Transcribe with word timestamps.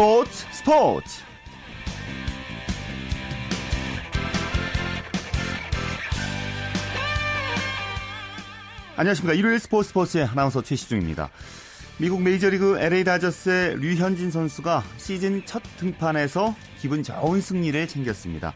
스포츠 0.00 0.46
스포츠 0.50 1.22
안녕하십니까 8.96 9.34
일요일 9.34 9.58
스포츠 9.58 9.90
스포츠의 9.90 10.24
아나운서 10.24 10.62
최시중입니다 10.62 11.28
미국 11.98 12.22
메이저리그 12.22 12.78
LA 12.78 13.04
다저스의 13.04 13.76
류현진 13.76 14.30
선수가 14.30 14.84
시즌 14.96 15.44
첫 15.44 15.62
등판에서 15.76 16.56
기분 16.78 17.02
좋은 17.02 17.42
승리를 17.42 17.86
챙겼습니다 17.86 18.54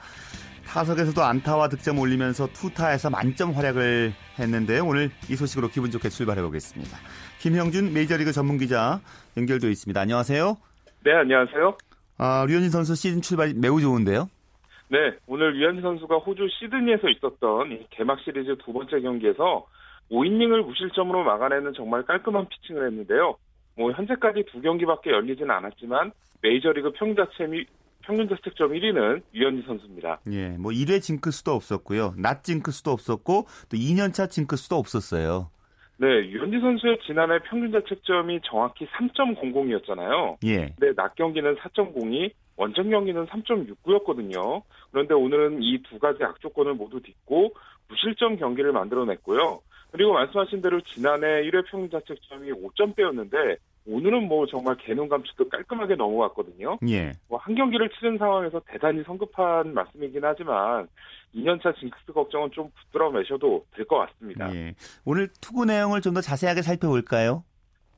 타석에서도 0.67 1.23
안타와 1.23 1.69
득점 1.69 1.99
올리면서 1.99 2.49
투타에서 2.55 3.11
만점 3.11 3.53
활약을 3.53 4.15
했는데요. 4.39 4.85
오늘 4.85 5.13
이 5.29 5.37
소식으로 5.37 5.69
기분 5.69 5.93
좋게 5.93 6.09
출발해 6.09 6.43
보겠습니다. 6.43 6.99
김형준 7.39 7.93
메이저리그 7.93 8.33
전문 8.33 8.59
기자 8.59 9.01
연결되어 9.37 9.71
있습니다. 9.71 10.01
안녕하세요. 10.01 10.57
네, 11.05 11.13
안녕하세요. 11.13 11.77
아, 12.17 12.47
류현진 12.49 12.71
선수 12.71 12.95
시즌 12.95 13.21
출발 13.21 13.53
매우 13.53 13.79
좋은데요. 13.79 14.31
네, 14.89 14.99
오늘 15.27 15.53
류현진 15.53 15.83
선수가 15.83 16.17
호주 16.17 16.49
시드니에서 16.59 17.11
있었던 17.11 17.87
개막 17.91 18.21
시리즈 18.21 18.57
두 18.65 18.73
번째 18.73 19.01
경기에서 19.01 19.67
5이닝을 20.11 20.65
무실점으로 20.65 21.25
막아내는 21.25 21.75
정말 21.75 22.05
깔끔한 22.05 22.49
피칭을 22.49 22.87
했는데요. 22.87 23.37
뭐 23.77 23.93
현재까지 23.93 24.45
두 24.51 24.63
경기밖에 24.63 25.11
열리지는 25.11 25.51
않았지만 25.51 26.13
메이저리그 26.41 26.93
평자체미 26.93 27.67
평균 28.01 28.27
자책점 28.31 28.73
1위는 28.73 29.23
유현진 29.35 29.65
선수입니다. 29.67 30.21
예, 30.31 30.57
뭐 30.57 30.73
1회 30.73 31.03
징크스도 31.03 31.53
없었고요. 31.53 32.15
낮 32.17 32.45
징크스도 32.45 32.91
없었고 32.91 33.47
또 33.69 33.77
2년차 33.77 34.31
징크스도 34.31 34.77
없었어요. 34.77 35.51
네, 35.97 36.07
유현진 36.07 36.61
선수의 36.61 36.99
지난해 37.07 37.39
평균 37.45 37.71
자책점이 37.73 38.41
정확히 38.45 38.87
3.00이었잖아요. 38.87 40.37
예. 40.45 40.75
네, 40.79 40.93
낮 40.97 41.15
경기는 41.15 41.55
4.02, 41.57 42.33
원정 42.57 42.91
경기는 42.91 43.27
3.69였거든요. 43.27 44.63
그런데 44.91 45.15
오늘은 45.15 45.63
이 45.63 45.79
두 45.89 45.99
가지 45.99 46.23
악조건을 46.25 46.75
모두 46.75 47.01
딛고 47.01 47.55
무실점 47.89 48.37
경기를 48.37 48.73
만들어냈고요. 48.73 49.61
그리고 49.93 50.13
말씀하신 50.15 50.61
대로 50.63 50.81
지난해 50.81 51.43
1회 51.43 51.65
평균 51.71 51.91
자책점이 51.91 52.51
5점대였는데 52.51 53.57
오늘은 53.87 54.27
뭐 54.29 54.47
정말 54.47 54.77
개눈 54.79 55.09
감추듯 55.09 55.51
깔끔하게 55.51 55.95
넘어갔거든요. 55.97 56.79
예. 56.89 57.13
뭐 57.29 57.39
한 57.39 57.55
경기를 57.55 57.91
치른 57.91 58.17
상황에서 58.19 58.61
대단히 58.67 59.03
성급한 59.05 59.75
말씀이긴 59.75 60.25
하지만 60.25 60.89
2년차 61.35 61.77
징크스 61.79 62.13
걱정은 62.13 62.51
좀 62.53 62.71
붙들어 62.71 63.11
매셔도 63.11 63.65
될 63.75 63.85
것 63.87 63.99
같습니다. 63.99 64.55
예. 64.55 64.75
오늘 65.05 65.29
투구 65.41 65.65
내용을 65.65 66.01
좀 66.01 66.15
더 66.15 66.21
자세하게 66.21 66.63
살펴볼까요? 66.63 67.43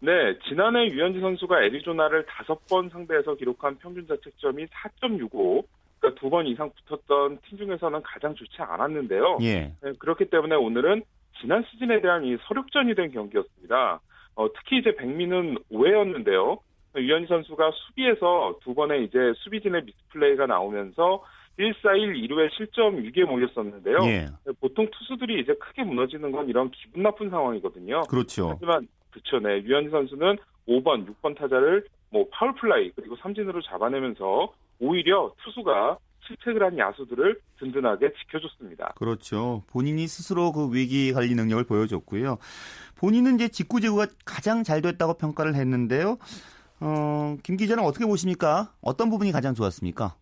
네, 0.01 0.39
지난해 0.49 0.87
유현진 0.87 1.21
선수가 1.21 1.63
애리조나를 1.65 2.27
다섯 2.27 2.67
번 2.67 2.89
상대해서 2.91 3.35
기록한 3.35 3.77
평균 3.79 4.07
자책점이 4.07 4.67
4.65. 4.67 5.65
그러니까 6.01 6.21
두 6.21 6.29
번 6.31 6.47
이상 6.47 6.71
붙었던 6.87 7.39
팀 7.47 7.59
중에서는 7.59 8.03
가장 8.03 8.35
좋지 8.35 8.57
않았는데요. 8.61 9.39
예. 9.43 9.73
네, 9.83 9.93
그렇기 9.99 10.27
때문에 10.31 10.55
오늘은 10.55 11.03
지난 11.41 11.65
시즌에 11.71 12.01
대한 12.01 12.25
이 12.25 12.37
서륙전이 12.49 12.95
된 12.95 13.11
경기였습니다. 13.11 14.01
어, 14.37 14.53
특히 14.53 14.79
이제 14.79 14.95
백민은 14.97 15.57
5회였는데요. 15.73 16.59
유현희 16.97 17.27
선수가 17.27 17.71
수비에서 17.73 18.59
두 18.63 18.75
번의 18.75 19.05
이제 19.05 19.19
수비진의 19.37 19.83
미스플레이가 19.85 20.47
나오면서 20.47 21.23
1사 21.59 22.01
1, 22.01 22.29
2루에 22.29 22.51
실점 22.57 23.03
위기에 23.03 23.25
몰렸었는데요. 23.25 23.99
예. 24.05 24.29
보통 24.61 24.89
투수들이 24.91 25.41
이제 25.41 25.55
크게 25.55 25.85
무너지는 25.85 26.31
건 26.33 26.49
이런 26.49 26.71
기분 26.71 27.03
나쁜 27.03 27.31
상황이거든요. 27.31 28.03
그렇죠. 28.03 28.51
하지만 28.51 28.87
그쵸, 29.11 29.39
네. 29.39 29.63
류현진 29.63 29.91
선수는 29.91 30.37
5번, 30.69 31.07
6번 31.07 31.37
타자를 31.39 31.87
뭐 32.11 32.27
파울플라이 32.31 32.93
그리고 32.95 33.17
삼진으로 33.17 33.63
잡아내면서 33.63 34.53
오히려 34.79 35.33
투수가 35.43 35.99
실책을 36.27 36.63
한 36.63 36.77
야수들을 36.77 37.41
든든하게 37.59 38.13
지켜줬습니다. 38.13 38.95
그렇죠. 38.97 39.63
본인이 39.69 40.07
스스로 40.07 40.53
그 40.53 40.75
위기 40.75 41.13
관리 41.13 41.35
능력을 41.35 41.65
보여줬고요. 41.65 42.39
본인은 42.97 43.37
이제 43.37 43.49
직구 43.49 43.81
제구가 43.81 44.07
가장 44.25 44.65
잘 44.65 44.83
됐다고 44.83 45.15
평가를 45.15 45.55
했는데요. 45.55 46.19
어, 46.81 47.37
김 47.43 47.57
기자는 47.57 47.85
어떻게 47.85 48.05
보십니까? 48.05 48.73
어떤 48.81 49.09
부분이 49.09 49.33
가장 49.33 49.55
좋았습니까? 49.55 50.17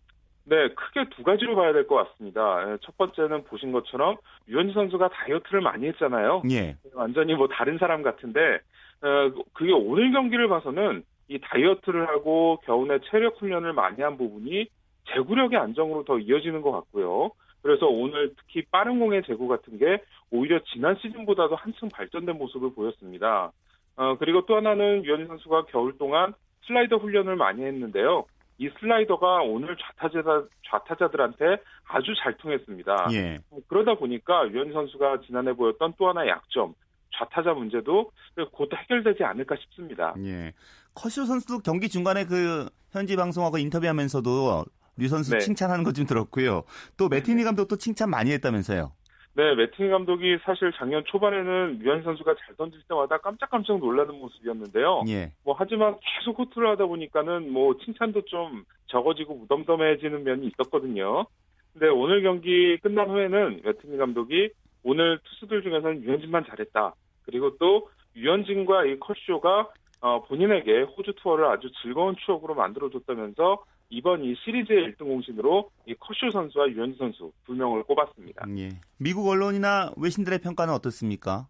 네, 0.47 0.69
크게 0.69 1.09
두 1.09 1.23
가지로 1.23 1.55
봐야 1.55 1.73
될 1.73 1.87
것 1.87 1.95
같습니다. 1.95 2.71
예, 2.71 2.77
첫 2.81 2.95
번째는 2.97 3.45
보신 3.45 3.71
것처럼 3.71 4.17
유현진 4.47 4.73
선수가 4.73 5.09
다이어트를 5.09 5.61
많이 5.61 5.87
했잖아요. 5.87 6.43
예. 6.51 6.75
완전히 6.93 7.33
뭐 7.33 7.47
다른 7.47 7.77
사람 7.79 8.03
같은데 8.03 8.59
어, 9.01 9.31
그게 9.53 9.71
오늘 9.73 10.11
경기를 10.11 10.47
봐서는 10.47 11.03
이 11.27 11.39
다이어트를 11.39 12.07
하고 12.07 12.59
겨우내 12.65 12.99
체력 13.09 13.41
훈련을 13.41 13.73
많이 13.73 14.01
한 14.03 14.17
부분이 14.17 14.67
제구력의 15.13 15.57
안정으로 15.57 16.03
더 16.05 16.19
이어지는 16.19 16.61
것 16.61 16.71
같고요. 16.71 17.31
그래서 17.63 17.87
오늘 17.87 18.33
특히 18.37 18.63
빠른 18.69 18.99
공의 18.99 19.23
제구 19.25 19.47
같은 19.47 19.79
게 19.79 19.99
오히려 20.29 20.59
지난 20.71 20.95
시즌보다도 21.01 21.55
한층 21.55 21.89
발전된 21.89 22.37
모습을 22.37 22.73
보였습니다. 22.75 23.51
어, 23.97 24.17
그리고 24.19 24.45
또 24.45 24.55
하나는 24.55 25.03
유현진 25.03 25.27
선수가 25.27 25.65
겨울 25.65 25.97
동안 25.97 26.33
슬라이더 26.67 26.97
훈련을 26.97 27.35
많이 27.35 27.63
했는데요. 27.63 28.25
이 28.57 28.69
슬라이더가 28.79 29.43
오늘 29.43 29.75
좌타자, 29.77 30.45
좌타자들한테 30.69 31.57
아주 31.87 32.13
잘 32.23 32.37
통했습니다. 32.37 33.07
예. 33.11 33.39
그러다 33.67 33.95
보니까 33.95 34.47
유현진 34.49 34.73
선수가 34.73 35.21
지난해 35.25 35.53
보였던 35.53 35.93
또 35.97 36.07
하나의 36.09 36.29
약점, 36.29 36.73
좌타자 37.17 37.53
문제도 37.53 38.11
곧 38.51 38.69
해결되지 38.73 39.23
않을까 39.23 39.55
싶습니다. 39.61 40.13
예. 40.23 40.53
커쇼 40.93 41.25
선수도 41.25 41.59
경기 41.59 41.89
중간에 41.89 42.25
그 42.25 42.69
현지 42.91 43.15
방송하고 43.15 43.57
인터뷰하면서도 43.57 44.65
류 44.97 45.07
선수 45.09 45.31
네. 45.31 45.39
칭찬하는 45.39 45.83
것 45.83 45.91
좀 45.91 46.05
들었고요. 46.05 46.63
또 46.95 47.09
매티니 47.09 47.43
감독도 47.43 47.75
칭찬 47.75 48.09
많이 48.09 48.31
했다면서요. 48.31 48.93
네, 49.35 49.53
매팅 49.53 49.91
감독이 49.91 50.37
사실 50.45 50.71
작년 50.77 51.03
초반에는 51.05 51.79
유현 51.81 52.03
선수가 52.03 52.35
잘 52.35 52.55
던질 52.55 52.81
때마다 52.87 53.17
깜짝깜짝 53.17 53.79
놀라는 53.79 54.15
모습이었는데요. 54.15 55.03
예. 55.09 55.33
뭐 55.43 55.53
하지만 55.57 55.97
계속 56.01 56.39
호투를 56.39 56.69
하다 56.69 56.85
보니까는 56.85 57.51
뭐 57.51 57.77
칭찬도 57.83 58.21
좀 58.21 58.63
적어지고 58.87 59.35
무덤덤해지는 59.35 60.23
면이 60.23 60.47
있었거든요. 60.47 61.25
근데 61.73 61.89
오늘 61.89 62.23
경기 62.23 62.77
끝난 62.77 63.09
후에는 63.09 63.61
매팅 63.65 63.97
감독이 63.97 64.51
오늘 64.83 65.19
투수들 65.25 65.63
중에서는 65.63 66.03
유현진만 66.03 66.45
잘했다. 66.45 66.93
그리고 67.23 67.57
또 67.57 67.89
유현진과 68.15 68.85
이 68.85 68.99
컷쇼가 68.99 69.67
어, 69.99 70.23
본인에게 70.23 70.83
호주 70.83 71.13
투어를 71.17 71.45
아주 71.45 71.69
즐거운 71.81 72.15
추억으로 72.25 72.55
만들어줬다면서 72.55 73.65
이번 73.95 74.25
이 74.25 74.35
시리즈의 74.43 74.91
1등 74.91 75.05
공신으로 75.05 75.69
이 75.85 75.95
컷쇼 75.95 76.29
선수와 76.31 76.67
유현진 76.67 76.97
선수 76.97 77.31
두 77.45 77.53
명을 77.53 77.83
꼽았습니다. 77.83 78.45
예. 78.57 78.69
미국 78.99 79.29
언론이나 79.29 79.91
외신들의 79.95 80.39
평가는 80.39 80.73
어떻습니까? 80.73 81.47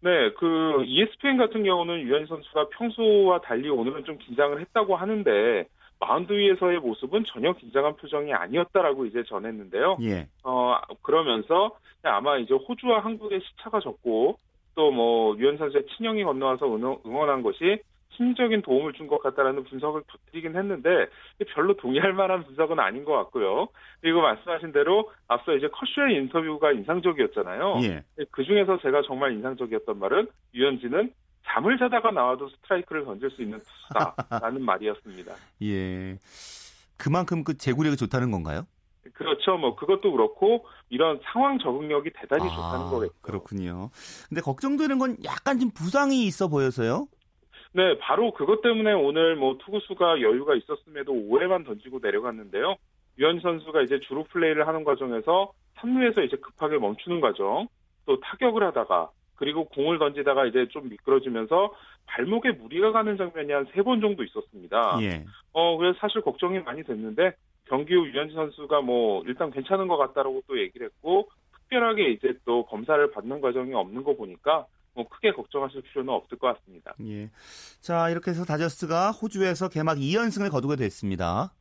네, 0.00 0.30
그 0.38 0.84
ESPN 0.86 1.38
같은 1.38 1.64
경우는 1.64 2.02
유현진 2.02 2.26
선수가 2.28 2.68
평소와 2.78 3.40
달리 3.40 3.68
오늘은 3.68 4.04
좀 4.04 4.16
긴장을 4.18 4.60
했다고 4.60 4.94
하는데 4.94 5.66
마운드 5.98 6.32
위에서의 6.32 6.78
모습은 6.78 7.24
전혀 7.26 7.52
긴장한 7.52 7.96
표정이 7.96 8.32
아니었다라고 8.32 9.06
이제 9.06 9.24
전했는데요. 9.26 9.98
예. 10.02 10.28
어 10.44 10.76
그러면서 11.02 11.76
아마 12.04 12.38
이제 12.38 12.54
호주와 12.54 13.00
한국의 13.00 13.40
시차가 13.40 13.80
적고 13.80 14.38
또뭐 14.76 15.36
유현 15.38 15.58
선수의 15.58 15.86
친형이 15.96 16.22
건너와서 16.22 16.66
응원, 16.66 16.98
응원한 17.04 17.42
것이 17.42 17.80
심리적인 18.16 18.62
도움을 18.62 18.92
준 18.94 19.06
것 19.06 19.22
같다라는 19.22 19.64
분석을 19.64 20.02
덧드리긴 20.06 20.56
했는데 20.56 20.88
별로 21.54 21.74
동의할 21.76 22.12
만한 22.12 22.44
분석은 22.44 22.78
아닌 22.78 23.04
것 23.04 23.12
같고요. 23.12 23.68
그리고 24.00 24.20
말씀하신 24.22 24.72
대로 24.72 25.10
앞서 25.28 25.54
이제 25.54 25.68
커쇼의 25.68 26.16
인터뷰가 26.16 26.72
인상적이었잖아요. 26.72 27.80
예. 27.82 28.02
그 28.30 28.44
중에서 28.44 28.78
제가 28.80 29.02
정말 29.06 29.32
인상적이었던 29.32 29.98
말은 29.98 30.28
유현진은 30.54 31.12
잠을 31.46 31.76
자다가 31.78 32.10
나와도 32.12 32.48
스트라이크를 32.48 33.04
던질 33.04 33.30
수 33.30 33.42
있는 33.42 33.58
투수다라는 33.60 34.62
말이었습니다. 34.64 35.34
예. 35.62 36.16
그만큼 36.96 37.42
그 37.44 37.56
제구력이 37.56 37.96
좋다는 37.96 38.30
건가요? 38.30 38.66
그렇죠. 39.14 39.56
뭐 39.58 39.74
그것도 39.74 40.12
그렇고 40.12 40.64
이런 40.88 41.18
상황 41.24 41.58
적응력이 41.58 42.10
대단히 42.14 42.48
좋다는 42.48 42.86
거겠죠. 42.90 43.14
그렇군요. 43.20 43.90
근데 44.28 44.40
걱정되는 44.40 44.98
건 44.98 45.16
약간 45.24 45.58
좀 45.58 45.70
부상이 45.70 46.24
있어 46.26 46.46
보여서요. 46.48 47.08
네, 47.74 47.96
바로 47.98 48.32
그것 48.32 48.60
때문에 48.60 48.92
오늘 48.92 49.34
뭐 49.36 49.56
투구수가 49.58 50.20
여유가 50.20 50.54
있었음에도 50.54 51.12
5회만 51.12 51.64
던지고 51.64 52.00
내려갔는데요. 52.02 52.76
유현 53.18 53.40
선수가 53.40 53.82
이제 53.82 53.98
주로 54.00 54.24
플레이를 54.24 54.66
하는 54.66 54.84
과정에서 54.84 55.52
3루에서 55.76 56.24
이제 56.24 56.36
급하게 56.36 56.78
멈추는 56.78 57.20
과정, 57.20 57.68
또 58.06 58.20
타격을 58.20 58.62
하다가 58.62 59.10
그리고 59.36 59.64
공을 59.66 59.98
던지다가 59.98 60.46
이제 60.46 60.66
좀 60.68 60.88
미끄러지면서 60.90 61.74
발목에 62.06 62.52
무리가 62.52 62.92
가는 62.92 63.16
장면이 63.16 63.52
한 63.52 63.66
세 63.74 63.82
번 63.82 64.00
정도 64.00 64.22
있었습니다. 64.22 64.98
예. 65.02 65.24
어, 65.52 65.76
그래서 65.78 65.98
사실 65.98 66.20
걱정이 66.20 66.58
많이 66.60 66.82
됐는데 66.82 67.32
경기 67.66 67.94
후 67.94 68.06
유현진 68.06 68.36
선수가 68.36 68.82
뭐 68.82 69.22
일단 69.26 69.50
괜찮은 69.50 69.88
것 69.88 69.96
같다라고 69.96 70.42
또 70.46 70.60
얘기를 70.60 70.86
했고 70.86 71.28
특별하게 71.56 72.10
이제 72.10 72.34
또 72.44 72.66
검사를 72.66 73.10
받는 73.10 73.40
과정이 73.40 73.72
없는 73.74 74.04
거 74.04 74.14
보니까 74.14 74.66
뭐 74.94 75.08
크게 75.08 75.32
걱정하실 75.32 75.82
필요는 75.82 76.12
없을 76.12 76.38
것 76.38 76.54
같습니다. 76.54 76.94
예. 77.06 77.30
자, 77.80 78.10
이렇게 78.10 78.30
해서 78.30 78.44
다저스가 78.44 79.10
호주에서 79.10 79.68
개막 79.68 79.98
2연승을 79.98 80.50
거두게 80.50 80.76
됐습니다. 80.76 81.52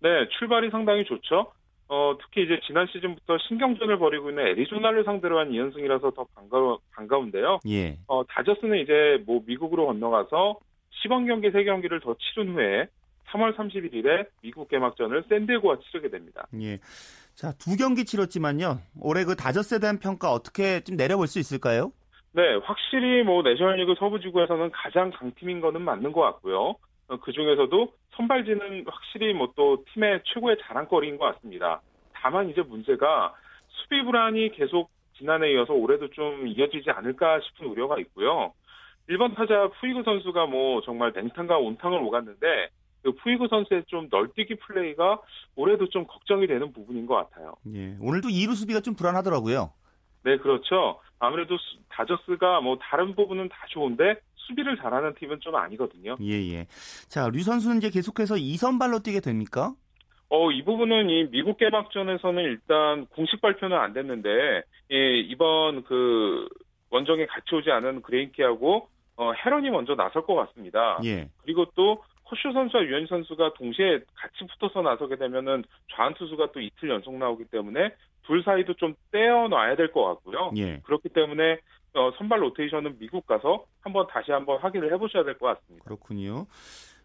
네, 0.00 0.08
출발이 0.38 0.70
상당히 0.70 1.04
좋죠. 1.04 1.52
어, 1.88 2.16
특히 2.22 2.44
이제 2.44 2.60
지난 2.66 2.86
시즌부터 2.86 3.36
신경전을 3.48 3.98
벌이고 3.98 4.30
있는 4.30 4.46
애리조나를 4.46 5.04
상대로 5.04 5.38
한 5.40 5.50
2연승이라서 5.50 6.14
더 6.14 6.24
반가워, 6.34 6.78
반가운데요. 6.92 7.58
예. 7.68 7.98
어, 8.06 8.24
다저스는 8.26 8.78
이제 8.78 9.22
뭐 9.26 9.42
미국으로 9.44 9.86
건너가서 9.86 10.58
시범 11.02 11.26
경기 11.26 11.50
3경기를 11.50 12.02
더 12.02 12.14
치른 12.14 12.54
후에 12.54 12.86
3월 13.32 13.56
31일에 13.56 14.28
미국 14.42 14.68
개막전을 14.68 15.24
샌디에고와 15.28 15.78
치르게 15.80 16.10
됩니다. 16.10 16.46
예. 16.60 16.78
자, 17.34 17.52
두 17.52 17.76
경기 17.76 18.04
치렀지만요. 18.04 18.80
올해 19.00 19.24
그 19.24 19.34
다저스에 19.34 19.78
대한 19.78 19.98
평가 19.98 20.32
어떻게 20.32 20.80
좀 20.80 20.96
내려볼 20.96 21.26
수 21.26 21.38
있을까요? 21.38 21.92
네, 22.32 22.54
확실히 22.62 23.22
뭐 23.24 23.42
내셔널리그 23.42 23.94
서부지구에서는 23.98 24.70
가장 24.70 25.10
강팀인 25.10 25.60
거는 25.60 25.82
맞는 25.82 26.12
것 26.12 26.20
같고요. 26.20 26.76
어, 27.08 27.16
그 27.20 27.32
중에서도 27.32 27.92
선발진은 28.16 28.84
확실히 28.86 29.32
뭐 29.32 29.52
또 29.56 29.84
팀의 29.92 30.22
최고의 30.26 30.58
자랑거리인 30.62 31.18
것 31.18 31.34
같습니다. 31.34 31.80
다만 32.12 32.48
이제 32.50 32.62
문제가 32.62 33.34
수비 33.68 34.02
불안이 34.04 34.52
계속 34.52 34.90
지난해에 35.18 35.52
이어서 35.54 35.72
올해도 35.72 36.10
좀 36.10 36.46
이어지지 36.46 36.90
않을까 36.90 37.40
싶은 37.40 37.66
우려가 37.66 37.98
있고요. 37.98 38.52
1번 39.08 39.34
타자 39.34 39.68
푸이그 39.80 40.02
선수가 40.04 40.46
뭐 40.46 40.82
정말 40.82 41.12
냉탕과 41.14 41.58
온탕을 41.58 41.98
오갔는데 41.98 42.68
그 43.02 43.12
푸이그 43.12 43.48
선수의 43.48 43.84
좀 43.88 44.08
널뛰기 44.10 44.56
플레이가 44.56 45.20
올해도 45.56 45.88
좀 45.88 46.06
걱정이 46.06 46.46
되는 46.46 46.72
부분인 46.72 47.06
것 47.06 47.16
같아요. 47.16 47.54
예. 47.74 47.96
오늘도 48.00 48.28
2루 48.28 48.54
수비가 48.54 48.80
좀 48.80 48.94
불안하더라고요. 48.94 49.72
네, 50.22 50.36
그렇죠. 50.38 51.00
아무래도 51.18 51.56
다저스가 51.88 52.60
뭐 52.60 52.78
다른 52.78 53.14
부분은 53.14 53.48
다 53.48 53.56
좋은데 53.68 54.20
수비를 54.34 54.76
잘하는 54.78 55.14
팀은 55.14 55.40
좀 55.40 55.54
아니거든요. 55.54 56.16
예, 56.20 56.32
예. 56.52 56.66
자, 57.08 57.28
류 57.28 57.42
선수는 57.42 57.78
이제 57.78 57.90
계속해서 57.90 58.34
2선발로 58.36 59.02
뛰게 59.02 59.20
됩니까? 59.20 59.74
어, 60.28 60.50
이 60.50 60.64
부분은 60.64 61.10
이 61.10 61.30
미국 61.30 61.58
개막전에서는 61.58 62.42
일단 62.42 63.06
공식 63.06 63.40
발표는 63.40 63.76
안 63.76 63.92
됐는데, 63.92 64.62
예, 64.92 65.18
이번 65.18 65.84
그 65.84 66.48
원정에 66.90 67.26
같이 67.26 67.54
오지 67.54 67.70
않은 67.70 68.02
그레인키하고 68.02 68.88
어, 69.16 69.32
헤런이 69.32 69.70
먼저 69.70 69.94
나설 69.94 70.24
것 70.24 70.34
같습니다. 70.34 70.98
예. 71.04 71.28
그리고 71.42 71.66
또 71.74 72.02
호슈 72.30 72.52
선수와 72.52 72.84
유현 72.84 73.06
선수가 73.06 73.54
동시에 73.54 74.00
같이 74.14 74.46
붙어서 74.52 74.82
나서게 74.82 75.16
되면은 75.16 75.64
좌한 75.92 76.14
투수가 76.14 76.52
또 76.52 76.60
이틀 76.60 76.90
연속 76.90 77.16
나오기 77.16 77.44
때문에 77.46 77.92
둘 78.30 78.44
사이도 78.44 78.74
좀 78.74 78.94
떼어놔야 79.10 79.74
될 79.74 79.90
것 79.90 80.04
같고요. 80.04 80.52
예. 80.56 80.78
그렇기 80.84 81.08
때문에 81.08 81.58
어, 81.94 82.12
선발 82.16 82.40
로테이션은 82.42 82.98
미국 83.00 83.26
가서 83.26 83.64
한번 83.80 84.06
다시 84.08 84.30
한번 84.30 84.60
확인을 84.60 84.92
해보셔야 84.94 85.24
될 85.24 85.36
것 85.36 85.46
같습니다. 85.58 85.84
그렇군요. 85.84 86.46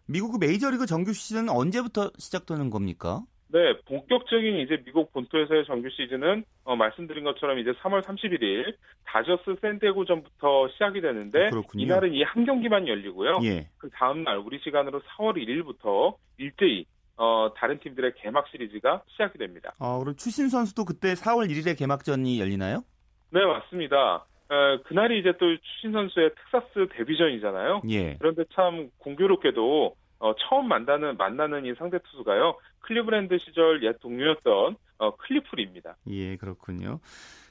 미국 0.06 0.38
메이저리그 0.38 0.86
정규 0.86 1.12
시즌은 1.12 1.48
언제부터 1.48 2.10
시작되는 2.16 2.70
겁니까? 2.70 3.22
네, 3.48 3.58
본격적인 3.86 4.58
이제 4.58 4.80
미국 4.84 5.12
본토에서의 5.12 5.66
정규 5.66 5.88
시즌은 5.90 6.44
어, 6.64 6.76
말씀드린 6.76 7.24
것처럼 7.24 7.58
이제 7.58 7.72
3월 7.72 8.02
31일 8.04 8.76
다저스 9.04 9.56
샌디에고전부터 9.60 10.68
시작이 10.68 11.00
되는데 11.00 11.50
그렇군요. 11.50 11.82
이날은 11.84 12.14
이 12.14 12.22
한 12.22 12.44
경기만 12.44 12.86
열리고요. 12.86 13.40
예. 13.44 13.68
그 13.78 13.88
다음 13.90 14.22
날 14.22 14.38
우리 14.38 14.60
시간으로 14.62 15.00
4월 15.00 15.36
1일부터 15.36 16.14
일제히 16.38 16.84
어, 17.16 17.52
다른 17.56 17.78
팀들의 17.80 18.14
개막 18.16 18.46
시리즈가 18.48 19.02
시작이 19.08 19.38
됩니다. 19.38 19.72
아, 19.78 19.98
그럼 19.98 20.16
추신수 20.16 20.48
선수도 20.48 20.84
그때 20.84 21.14
4월 21.14 21.50
1일에 21.50 21.78
개막전이 21.78 22.38
열리나요? 22.40 22.84
네, 23.30 23.44
맞습니다. 23.44 24.26
어, 24.48 24.82
그날이 24.86 25.20
이제 25.20 25.32
또 25.38 25.46
추신수 25.56 25.92
선수의 25.92 26.30
텍사스 26.52 26.88
데뷔전이잖아요. 26.96 27.82
예. 27.90 28.16
그런데 28.18 28.44
참 28.54 28.90
공교롭게도 28.98 29.96
어, 30.18 30.32
처음 30.48 30.68
만나는 30.68 31.16
만나는 31.16 31.66
이 31.66 31.74
상대 31.76 31.98
투수가요 31.98 32.56
클리브랜드 32.80 33.36
시절 33.38 33.82
옛 33.84 33.98
동료였던 34.00 34.76
어, 34.98 35.16
클리프 35.16 35.56
리입니다. 35.56 35.96
예, 36.08 36.36
그렇군요. 36.36 37.00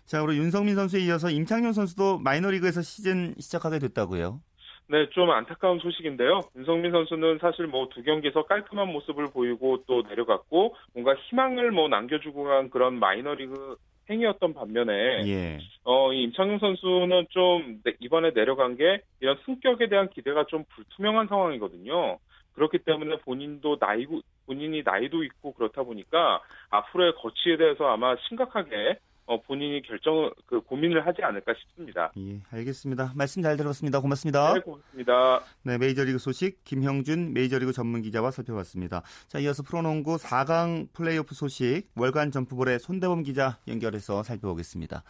자, 0.05 0.21
우리 0.21 0.37
윤석민 0.37 0.75
선수에 0.75 1.01
이어서 1.01 1.29
임창용 1.29 1.73
선수도 1.73 2.19
마이너리그에서 2.19 2.81
시즌 2.81 3.35
시작하게 3.39 3.79
됐다고요. 3.79 4.39
네, 4.87 5.09
좀 5.09 5.31
안타까운 5.31 5.79
소식인데요. 5.79 6.41
윤성민 6.55 6.91
선수는 6.91 7.39
사실 7.39 7.65
뭐 7.67 7.89
두 7.89 8.03
경기에서 8.03 8.43
깔끔한 8.43 8.87
모습을 8.89 9.27
보이고 9.33 9.83
또 9.87 10.03
내려갔고 10.03 10.75
뭔가 10.93 11.15
희망을 11.15 11.71
뭐 11.71 11.87
남겨주고 11.87 12.43
간 12.43 12.69
그런 12.69 12.99
마이너리그 12.99 13.77
행위였던 14.09 14.53
반면에 14.53 14.93
예. 15.25 15.59
어, 15.83 16.13
이 16.13 16.23
임창용 16.23 16.59
선수는 16.59 17.25
좀 17.29 17.81
내- 17.83 17.95
이번에 17.99 18.31
내려간 18.35 18.75
게 18.77 19.01
이런 19.19 19.37
승격에 19.45 19.89
대한 19.89 20.09
기대가 20.09 20.45
좀 20.45 20.63
불투명한 20.69 21.27
상황이거든요. 21.27 22.19
그렇기 22.53 22.79
때문에 22.79 23.17
본인도 23.17 23.77
나이 23.79 24.05
본인이 24.45 24.83
나이도 24.85 25.23
있고 25.23 25.53
그렇다 25.53 25.81
보니까 25.83 26.41
앞으로의 26.69 27.13
거취에 27.15 27.57
대해서 27.57 27.87
아마 27.87 28.15
심각하게 28.27 28.99
어, 29.27 29.41
본인이 29.41 29.81
결정 29.81 30.31
그 30.45 30.61
고민을 30.61 31.05
하지 31.05 31.23
않을까 31.23 31.53
싶습니다. 31.53 32.11
예, 32.17 32.39
알겠습니다. 32.51 33.13
말씀 33.15 33.41
잘 33.41 33.57
들었습니다. 33.57 33.99
고맙습니다. 33.99 34.53
네, 34.53 34.59
고맙습니다. 34.59 35.41
네, 35.63 35.77
메이저리그 35.77 36.19
소식 36.19 36.63
김형준 36.63 37.33
메이저리그 37.33 37.71
전문 37.71 38.01
기자와 38.03 38.31
살펴봤습니다. 38.31 39.01
자, 39.27 39.39
이어서 39.39 39.63
프로농구 39.63 40.17
4강 40.17 40.93
플레이오프 40.93 41.33
소식 41.33 41.87
월간 41.95 42.31
점프볼의 42.31 42.79
손대범 42.79 43.23
기자 43.23 43.57
연결해서 43.67 44.21
살펴보겠습니다. 44.21 45.03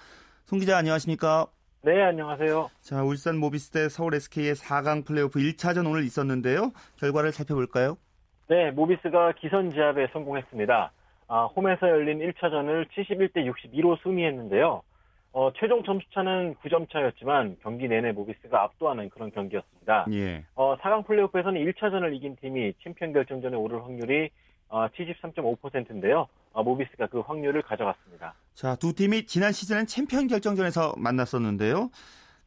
손 0.46 0.60
기자 0.60 0.78
안녕하십니까? 0.78 1.48
네, 1.84 2.02
안녕하세요. 2.02 2.70
자, 2.82 3.04
울산 3.04 3.38
모비스 3.38 3.72
대 3.72 3.90
서울 3.90 4.16
SK의 4.16 4.56
4강 4.56 5.06
플레이오프 5.06 5.40
1차전 5.40 5.88
오늘 5.88 6.04
있었는데요. 6.04 6.72
결과를 6.98 7.32
살펴볼까요? 7.32 7.98
네, 8.48 8.72
모비스가 8.72 9.34
기선 9.34 9.72
제압에 9.72 10.08
성공했습니다. 10.14 10.92
아, 11.28 11.46
홈에서 11.46 11.90
열린 11.90 12.20
1차전을 12.20 12.88
71대 12.90 13.52
62로 13.52 14.02
승리했는데요. 14.04 14.84
어, 15.34 15.52
최종 15.60 15.84
점수차는 15.84 16.56
9점 16.64 16.90
차였지만 16.90 17.58
경기 17.62 17.90
내내 17.90 18.14
모비스가 18.14 18.64
압도하는 18.64 19.10
그런 19.10 19.32
경기였습니다. 19.32 20.06
예. 20.14 20.46
어, 20.56 20.78
4강 20.78 21.06
플레이오프에서는 21.06 21.62
1차전을 21.62 22.16
이긴 22.16 22.38
팀이 22.38 22.74
챔피언 22.84 23.12
결정전에 23.12 23.58
오를 23.58 23.84
확률이 23.84 24.30
어, 24.70 24.88
73.5%인데요. 24.88 26.28
어, 26.54 26.64
모비스가 26.64 27.08
그 27.08 27.20
확률을 27.20 27.64
가져갔습니다. 27.64 28.34
자, 28.54 28.76
두 28.76 28.94
팀이 28.94 29.26
지난 29.26 29.52
시즌엔 29.52 29.88
챔피언 29.88 30.28
결정전에서 30.28 30.94
만났었는데요. 30.98 31.90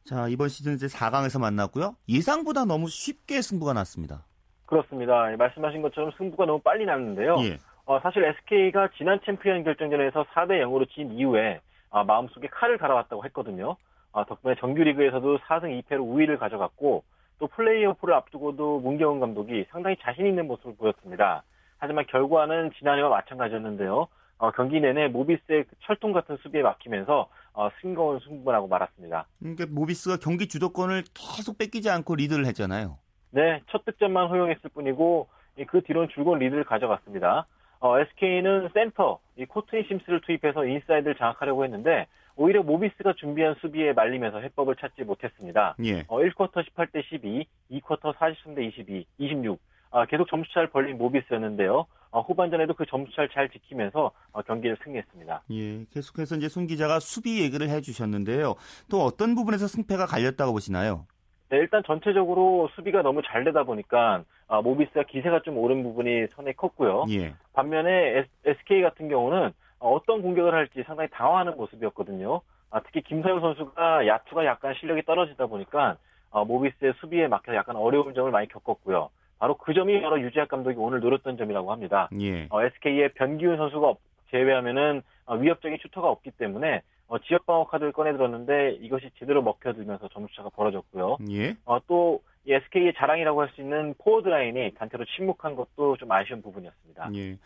자, 0.03 0.27
이번 0.27 0.49
시즌 0.49 0.73
이제 0.73 0.87
4강에서 0.87 1.39
만났고요. 1.39 1.95
예상보다 2.07 2.65
너무 2.65 2.87
쉽게 2.89 3.43
승부가 3.43 3.73
났습니다. 3.73 4.25
그렇습니다. 4.65 5.27
말씀하신 5.37 5.83
것처럼 5.83 6.11
승부가 6.17 6.45
너무 6.45 6.59
빨리 6.59 6.85
났는데요. 6.85 7.37
예. 7.43 7.57
어, 7.89 7.99
사실 8.01 8.23
SK가 8.23 8.89
지난 8.99 9.19
챔피언 9.25 9.63
결정전에서 9.63 10.25
4대 10.25 10.61
0으로 10.61 10.87
진 10.91 11.11
이후에 11.11 11.59
아, 11.89 12.03
마음속에 12.03 12.47
칼을 12.47 12.77
갈아왔다고 12.77 13.25
했거든요. 13.25 13.77
아, 14.13 14.25
덕분에 14.25 14.53
정규리그에서도 14.59 15.39
4승 15.39 15.81
2패로 15.81 16.01
우위를 16.01 16.37
가져갔고 16.37 17.03
또 17.39 17.47
플레이오프를 17.47 18.13
앞두고도 18.13 18.81
문경은 18.81 19.19
감독이 19.19 19.65
상당히 19.71 19.95
자신 20.01 20.27
있는 20.27 20.45
모습을 20.45 20.75
보였습니다. 20.75 21.41
하지만 21.79 22.05
결과는 22.05 22.73
지난해와 22.77 23.09
마찬가지였는데요. 23.09 24.07
어, 24.37 24.51
경기 24.51 24.79
내내 24.79 25.07
모비스의 25.07 25.63
그 25.63 25.75
철통 25.79 26.13
같은 26.13 26.37
수비에 26.43 26.61
막히면서 26.61 27.27
어, 27.53 27.69
싱거운 27.81 28.19
승부가 28.19 28.50
되고 28.50 28.67
말았습니다. 28.67 29.25
그러니까 29.39 29.65
모비스가 29.67 30.17
경기 30.17 30.47
주도권을 30.47 31.05
계속 31.15 31.57
뺏기지 31.57 31.89
않고 31.89 32.17
리드를 32.17 32.45
했잖아요. 32.45 32.99
네, 33.31 33.61
첫 33.71 33.83
득점만 33.83 34.27
허용했을 34.29 34.69
뿐이고 34.75 35.27
이, 35.57 35.65
그 35.65 35.81
뒤로는 35.81 36.09
줄곧 36.09 36.35
리드를 36.35 36.65
가져갔습니다. 36.65 37.47
어, 37.79 37.99
SK는 37.99 38.69
센터, 38.73 39.19
이 39.37 39.45
코트니 39.45 39.85
심스를 39.87 40.21
투입해서 40.21 40.65
인사이드를 40.65 41.15
장악하려고 41.15 41.63
했는데 41.63 42.07
오히려 42.35 42.63
모비스가 42.63 43.13
준비한 43.17 43.55
수비에 43.61 43.93
말리면서 43.93 44.39
해법을 44.39 44.75
찾지 44.77 45.03
못했습니다. 45.03 45.75
예. 45.83 46.05
어, 46.07 46.19
1쿼터 46.19 46.65
18대 46.65 47.03
12, 47.03 47.45
2쿼터 47.71 48.15
43대 48.15 48.67
22, 48.67 49.05
26. 49.17 49.59
아, 49.91 50.05
계속 50.05 50.29
점수차를 50.29 50.69
벌린 50.69 50.97
모비스였는데요. 50.97 51.85
어, 52.11 52.21
후반전에도 52.21 52.73
그 52.75 52.85
점수차를 52.85 53.29
잘 53.29 53.49
지키면서 53.49 54.11
어, 54.31 54.41
경기를 54.43 54.77
승리했습니다. 54.83 55.43
예. 55.51 55.85
계속해서 55.91 56.35
이제 56.35 56.47
손 56.47 56.67
기자가 56.67 56.99
수비 56.99 57.41
얘기를 57.41 57.69
해 57.69 57.81
주셨는데요. 57.81 58.55
또 58.89 59.03
어떤 59.03 59.35
부분에서 59.35 59.67
승패가 59.67 60.05
갈렸다고 60.05 60.53
보시나요? 60.53 61.05
네, 61.49 61.57
일단 61.57 61.81
전체적으로 61.83 62.69
수비가 62.75 63.01
너무 63.01 63.21
잘 63.23 63.43
되다 63.43 63.63
보니까 63.63 64.23
아, 64.47 64.61
모비스가 64.61 65.03
기세가 65.03 65.41
좀 65.41 65.57
오른 65.57 65.81
부분이 65.83 66.27
선에 66.35 66.53
컸고요. 66.53 67.05
예. 67.09 67.33
반면에 67.53 68.25
SK 68.45 68.81
같은 68.83 69.09
경우는 69.09 69.51
어떤 69.79 70.21
공격을 70.21 70.53
할지 70.53 70.83
상당히 70.85 71.09
당황하는 71.11 71.55
모습이었거든요. 71.57 72.41
아, 72.69 72.81
특히 72.81 73.01
김서영 73.01 73.39
선수가 73.41 74.05
야투가 74.05 74.45
약간 74.45 74.75
실력이 74.79 75.03
떨어지다 75.03 75.47
보니까 75.47 75.97
어, 76.29 76.45
모비스의 76.45 76.93
수비에 76.99 77.27
막혀 77.27 77.55
약간 77.55 77.75
어려운 77.75 78.13
점을 78.13 78.29
많이 78.29 78.47
겪었고요. 78.47 79.09
바로 79.39 79.55
그 79.57 79.73
점이 79.73 79.99
바로 80.01 80.21
유재학 80.21 80.49
감독이 80.49 80.75
오늘 80.77 80.99
노렸던 80.99 81.37
점이라고 81.37 81.71
합니다. 81.71 82.09
예. 82.19 82.45
어, 82.51 82.61
SK의 82.61 83.13
변기훈 83.13 83.57
선수가 83.57 83.87
없- 83.87 83.99
제외하면은 84.29 85.01
어, 85.25 85.35
위협적인 85.35 85.79
슈터가 85.81 86.07
없기 86.09 86.31
때문에 86.31 86.81
어, 87.09 87.17
지역 87.19 87.45
방어 87.47 87.65
카드를 87.65 87.91
꺼내들었는데 87.91 88.77
이것이 88.81 89.09
제대로 89.17 89.41
먹혀들면서 89.41 90.09
점수차가 90.09 90.49
벌어졌고요. 90.49 91.17
예. 91.31 91.55
어, 91.65 91.79
또 91.87 92.21
SK의 92.47 92.93
자랑이라고 92.97 93.41
할 93.41 93.49
수 93.55 93.61
있는 93.61 93.95
포워드 93.97 94.27
라인이 94.27 94.75
단체로 94.75 95.05
침묵한 95.17 95.55
것도 95.55 95.97
좀 95.97 96.11
아쉬운 96.11 96.41
부분이었습니다. 96.43 97.09
예. 97.15 97.37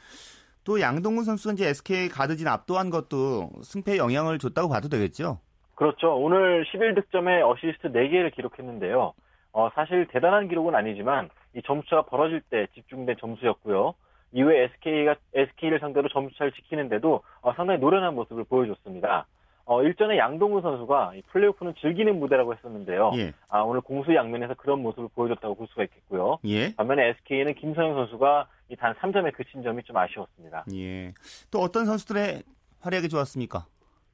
또 0.66 0.80
양동근 0.80 1.24
선수가 1.24 1.54
이제 1.54 1.68
SK 1.70 2.10
가드진 2.10 2.48
압도한 2.48 2.90
것도 2.90 3.50
승패에 3.64 3.98
영향을 3.98 4.38
줬다고 4.38 4.70
봐도 4.70 4.90
되겠죠? 4.90 5.40
그렇죠. 5.76 6.16
오늘 6.16 6.66
11득점에 6.66 7.42
어시스트 7.50 7.92
4개를 7.92 8.34
기록했는데요. 8.36 9.14
어, 9.54 9.70
사실 9.76 10.08
대단한 10.08 10.48
기록은 10.50 10.76
아니지만 10.76 11.30
이 11.56 11.62
점수차가 11.66 12.04
벌어질 12.04 12.42
때 12.42 12.68
집중된 12.76 13.16
점수였고요. 13.20 13.94
이후에 14.34 14.64
SK가 14.64 15.16
SK를 15.34 15.80
상대로 15.80 16.10
점수차를 16.10 16.52
지키는데도 16.54 17.22
어, 17.42 17.54
상당히 17.54 17.80
노련한 17.80 18.14
모습을 18.16 18.44
보여줬습니다. 18.46 19.26
어, 19.66 19.82
일전에 19.82 20.18
양동근 20.18 20.62
선수가 20.62 21.14
플레이오프는 21.32 21.76
즐기는 21.80 22.20
무대라고 22.20 22.54
했었는데요. 22.54 23.12
예. 23.16 23.34
아, 23.48 23.62
오늘 23.62 23.80
공수 23.82 24.14
양면에서 24.14 24.56
그런 24.56 24.82
모습을 24.82 25.08
보여줬다고 25.16 25.56
볼 25.56 25.68
수가 25.68 25.84
있겠고요. 25.84 26.40
예. 26.46 26.76
반면에 26.76 27.10
SK는 27.10 27.56
김선형 27.56 27.96
선수가 27.96 28.48
이 28.70 28.76
단 28.76 28.94
3점에 28.96 29.34
그친 29.36 29.62
점이 29.64 29.84
좀 29.84 29.96
아쉬웠습니다. 29.96 30.66
예. 30.74 31.14
또 31.52 31.60
어떤 31.60 31.86
선수들의 31.86 32.44
활약이 32.82 33.08
좋았습니까? 33.08 33.66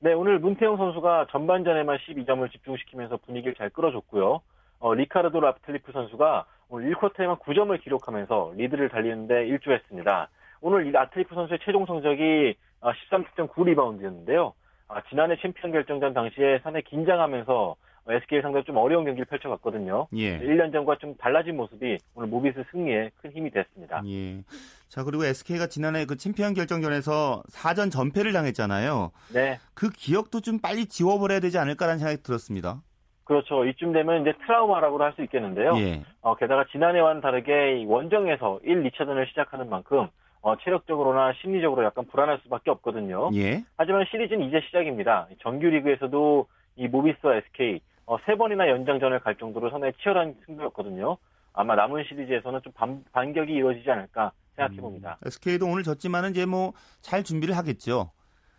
네, 0.01 0.13
오늘 0.13 0.39
문태영 0.39 0.77
선수가 0.77 1.27
전반전에만 1.31 1.97
12점을 1.97 2.51
집중시키면서 2.51 3.17
분위기를 3.17 3.55
잘 3.55 3.69
끌어줬고요. 3.69 4.41
어, 4.79 4.93
리카르도 4.93 5.39
라틀리프 5.39 5.91
선수가 5.91 6.45
오늘 6.69 6.93
1쿼터에만 6.93 7.39
9점을 7.39 7.81
기록하면서 7.83 8.53
리드를 8.55 8.89
달리는데 8.89 9.47
일조했습니다. 9.47 10.29
오늘 10.61 10.85
이 10.87 10.91
라틀리프 10.91 11.33
선수의 11.33 11.59
최종 11.63 11.85
성적이 11.85 12.55
13득점 12.81 13.49
9리바운드였는데요. 13.51 14.53
아, 14.89 15.01
지난해 15.09 15.37
챔피언 15.41 15.71
결정전 15.71 16.13
당시에 16.13 16.59
상당히 16.63 16.83
긴장하면서 16.85 17.75
SK를 18.09 18.41
상대로 18.41 18.63
좀 18.63 18.75
어려운 18.77 19.05
경기를 19.05 19.25
펼쳐갔거든요. 19.25 20.07
예. 20.15 20.39
1년 20.39 20.71
전과 20.73 20.97
좀 20.97 21.15
달라진 21.17 21.55
모습이 21.57 21.99
오늘 22.15 22.27
모비스 22.27 22.63
승리에 22.71 23.11
큰 23.21 23.31
힘이 23.31 23.51
됐습니다. 23.51 24.01
예. 24.07 24.41
자, 24.87 25.03
그리고 25.03 25.25
SK가 25.25 25.67
지난해 25.67 26.05
그 26.05 26.17
챔피언 26.17 26.55
결정전에서 26.55 27.43
4전 27.51 27.91
전패를 27.91 28.33
당했잖아요. 28.33 29.11
네. 29.31 29.59
그 29.75 29.91
기억도 29.91 30.41
좀 30.41 30.57
빨리 30.59 30.87
지워버려야 30.87 31.39
되지 31.39 31.59
않을까라는 31.59 31.99
생각이 31.99 32.23
들었습니다. 32.23 32.81
그렇죠. 33.25 33.63
이쯤 33.65 33.93
되면 33.93 34.21
이제 34.21 34.33
트라우마라고 34.43 34.97
할 35.03 35.13
수 35.13 35.21
있겠는데요. 35.21 35.77
예. 35.77 36.03
어, 36.21 36.35
게다가 36.35 36.65
지난해와는 36.71 37.21
다르게 37.21 37.83
원정에서 37.85 38.59
1, 38.63 38.89
2차전을 38.89 39.27
시작하는 39.27 39.69
만큼 39.69 40.07
어, 40.41 40.55
체력적으로나 40.57 41.33
심리적으로 41.41 41.83
약간 41.83 42.05
불안할 42.05 42.39
수밖에 42.43 42.71
없거든요. 42.71 43.29
예. 43.33 43.63
하지만 43.77 44.05
시리즈는 44.09 44.47
이제 44.47 44.61
시작입니다. 44.67 45.27
정규리그에서도 45.41 46.47
이 46.77 46.87
모비스와 46.87 47.35
SK 47.37 47.81
어, 48.05 48.17
세 48.25 48.35
번이나 48.35 48.69
연장전을 48.69 49.19
갈 49.19 49.35
정도로 49.35 49.69
상당히 49.69 49.93
치열한 50.01 50.35
승부였거든요. 50.45 51.17
아마 51.53 51.75
남은 51.75 52.05
시리즈에서는 52.05 52.61
좀 52.63 52.71
반, 52.73 53.03
반격이 53.11 53.51
이루어지지 53.51 53.89
않을까 53.91 54.31
생각해 54.55 54.79
봅니다. 54.79 55.17
음, 55.23 55.27
SK도 55.27 55.65
오늘 55.67 55.83
졌지만은 55.83 56.31
이제 56.31 56.45
뭐 56.45 56.73
잘 57.01 57.23
준비를 57.23 57.55
하겠죠. 57.57 58.11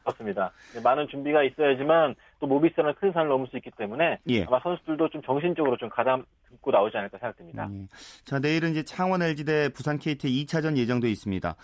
그렇습니다. 0.03 0.53
많은 0.83 1.09
준비가 1.09 1.43
있어야지만 1.43 2.15
또 2.39 2.47
모비스는 2.47 2.95
큰 2.95 3.13
산을 3.13 3.29
넘을 3.29 3.47
수 3.49 3.57
있기 3.57 3.71
때문에 3.77 4.19
예. 4.29 4.45
아마 4.45 4.61
선수들도 4.61 5.11
좀 5.11 5.23
정신적으로 5.23 5.77
좀 5.77 5.89
가담고 5.89 6.71
나오지 6.71 6.97
않을까 6.97 7.19
생각됩니다. 7.19 7.69
예. 7.71 7.87
자, 8.25 8.39
내일은 8.39 8.71
이제 8.71 8.83
창원 8.83 9.23
LG 9.23 9.45
대 9.45 9.69
부산 9.69 9.99
KT 9.99 10.29
2차전 10.45 10.77
예정돼 10.77 11.11
있습니다. 11.11 11.55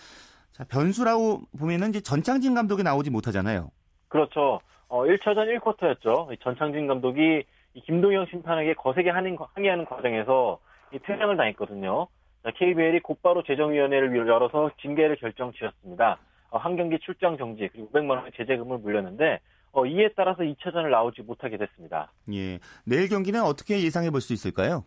자, 0.53 0.65
변수라고 0.65 1.43
보면은 1.59 1.91
이제 1.91 2.01
전창진 2.01 2.55
감독이 2.55 2.83
나오지 2.83 3.11
못하잖아요. 3.11 3.71
그렇죠. 4.09 4.61
어, 4.89 5.03
1차전 5.05 5.59
1쿼터였죠. 5.59 6.41
전창진 6.43 6.87
감독이 6.87 7.45
이 7.75 7.81
김동영 7.83 8.27
심판에게 8.31 8.75
거세게 8.75 9.11
항의하는 9.11 9.85
과정에서 9.85 10.59
이 10.93 10.99
퇴장을 11.01 11.37
당했거든요. 11.37 12.07
자, 12.43 12.51
KBL이 12.55 13.01
곧바로 13.01 13.43
재정위원회를 13.43 14.17
열어서 14.29 14.71
징계를 14.81 15.17
결정 15.17 15.53
지었습니다. 15.53 16.19
어, 16.51 16.59
한 16.59 16.77
경기 16.77 16.99
출장 16.99 17.37
정지 17.37 17.69
그리고 17.73 17.89
500만 17.93 18.11
원의 18.11 18.33
제재금을 18.37 18.79
물렸는데 18.79 19.41
어, 19.73 19.85
이에 19.87 20.09
따라서 20.17 20.43
2차전을 20.43 20.91
나오지 20.91 21.23
못하게 21.23 21.57
됐습니다. 21.59 22.11
예. 22.33 22.59
내일 22.85 23.09
경기는 23.09 23.43
어떻게 23.43 23.83
예상해 23.83 24.11
볼 24.11 24.21
수 24.21 24.33
있을까요? 24.33 24.85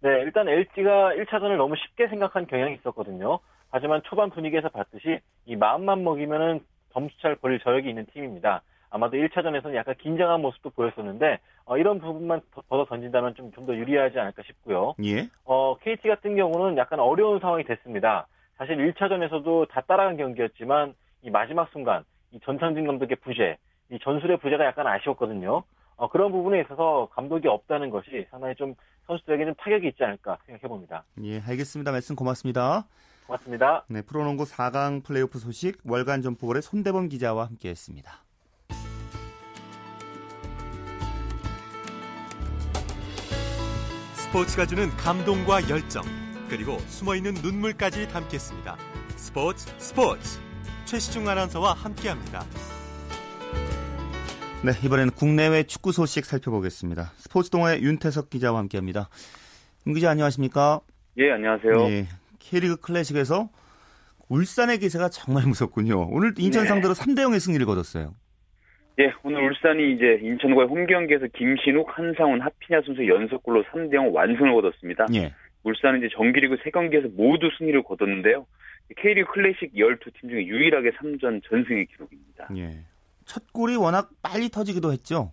네, 0.00 0.08
일단 0.22 0.48
LG가 0.48 1.12
1차전을 1.14 1.56
너무 1.56 1.76
쉽게 1.76 2.08
생각한 2.08 2.46
경향이 2.48 2.74
있었거든요. 2.76 3.38
하지만 3.70 4.02
초반 4.04 4.30
분위기에서 4.30 4.68
봤듯이 4.68 5.20
이 5.46 5.54
마음만 5.56 6.02
먹이면은 6.02 6.60
점수차를 6.92 7.36
벌릴 7.36 7.60
저력이 7.60 7.88
있는 7.88 8.04
팀입니다. 8.12 8.62
아마도 8.90 9.16
1차전에서는 9.16 9.74
약간 9.74 9.94
긴장한 10.02 10.42
모습도 10.42 10.70
보였었는데 10.70 11.38
어, 11.64 11.78
이런 11.78 11.98
부분만 12.00 12.42
더, 12.52 12.62
더 12.68 12.84
던진다면 12.84 13.34
좀 13.36 13.50
좀 13.52 13.64
더 13.64 13.74
유리하지 13.74 14.18
않을까 14.18 14.42
싶고요. 14.44 14.94
예. 15.04 15.28
어, 15.44 15.76
KT 15.78 16.08
같은 16.08 16.36
경우는 16.36 16.76
약간 16.76 16.98
어려운 17.00 17.38
상황이 17.40 17.62
됐습니다. 17.64 18.26
사실 18.62 18.76
1차전에서도 18.76 19.68
다 19.70 19.80
따라간 19.80 20.16
경기였지만 20.16 20.94
이 21.22 21.30
마지막 21.30 21.68
순간 21.72 22.04
이 22.30 22.38
전창진 22.44 22.86
감독의 22.86 23.16
부재, 23.16 23.58
이 23.90 23.98
전술의 24.00 24.38
부재가 24.38 24.64
약간 24.64 24.86
아쉬웠거든요. 24.86 25.64
어, 25.96 26.08
그런 26.08 26.30
부분에 26.30 26.60
있어서 26.60 27.08
감독이 27.12 27.48
없다는 27.48 27.90
것이 27.90 28.24
상당히 28.30 28.54
좀 28.54 28.76
선수들에게 29.08 29.46
좀 29.46 29.54
타격이 29.54 29.88
있지 29.88 30.04
않을까 30.04 30.38
생각해 30.46 30.68
봅니다. 30.68 31.02
예, 31.24 31.40
알겠습니다. 31.40 31.90
말씀 31.90 32.14
고맙습니다. 32.14 32.86
고맙습니다. 33.26 33.84
네, 33.88 34.00
프로농구 34.02 34.44
4강 34.44 35.02
플레이오프 35.04 35.40
소식 35.40 35.80
월간 35.84 36.22
점포볼의 36.22 36.62
손대범 36.62 37.08
기자와 37.08 37.46
함께했습니다. 37.46 38.12
스포츠가 44.14 44.66
주는 44.66 44.88
감동과 44.90 45.68
열정 45.68 46.04
그리고 46.52 46.78
숨어있는 46.80 47.32
눈물까지 47.42 48.08
담겠습니다. 48.08 48.76
스포츠 49.16 49.66
스포츠 49.78 50.38
최시중 50.84 51.26
아나운서와 51.26 51.72
함께합니다. 51.72 52.40
네, 54.62 54.72
이번에는 54.84 55.12
국내외 55.14 55.62
축구 55.62 55.92
소식 55.92 56.26
살펴보겠습니다. 56.26 57.04
스포츠 57.16 57.48
동호회 57.48 57.80
윤태석 57.80 58.28
기자와 58.28 58.58
함께합니다. 58.58 59.08
윤 59.86 59.94
기자 59.94 60.10
안녕하십니까? 60.10 60.80
예, 61.16 61.30
안녕하세요. 61.32 61.72
예, 61.88 62.06
K리그 62.38 62.76
클래식에서 62.82 63.48
울산의 64.28 64.78
기세가 64.80 65.08
정말 65.08 65.46
무섭군요. 65.46 66.08
오늘 66.10 66.34
인천 66.36 66.64
네. 66.64 66.68
상대로 66.68 66.92
3대 66.92 67.20
0의 67.20 67.40
승리를 67.40 67.64
거뒀어요. 67.64 68.14
예, 69.00 69.10
오늘 69.22 69.42
울산이 69.42 69.94
이제 69.94 70.20
인천과의 70.22 70.68
홈 70.68 70.86
경기에서 70.86 71.26
김신욱, 71.28 71.88
한상훈, 71.96 72.42
하피냐 72.42 72.82
선수 72.84 73.08
연속골로 73.08 73.64
3대 73.72 73.94
0 73.94 74.14
완승을 74.14 74.52
거뒀습니다. 74.52 75.06
예. 75.14 75.32
울산은 75.64 76.00
이제 76.00 76.08
정규리그 76.12 76.56
3경기에서 76.56 77.14
모두 77.14 77.50
승리를 77.58 77.82
거뒀는데요. 77.82 78.46
K리그 78.96 79.32
클래식 79.32 79.74
12팀 79.74 80.28
중에 80.28 80.46
유일하게 80.46 80.90
3전 80.90 81.42
전승의 81.48 81.86
기록입니다. 81.86 82.48
예. 82.56 82.84
첫 83.24 83.52
골이 83.52 83.76
워낙 83.76 84.10
빨리 84.22 84.48
터지기도 84.48 84.92
했죠. 84.92 85.32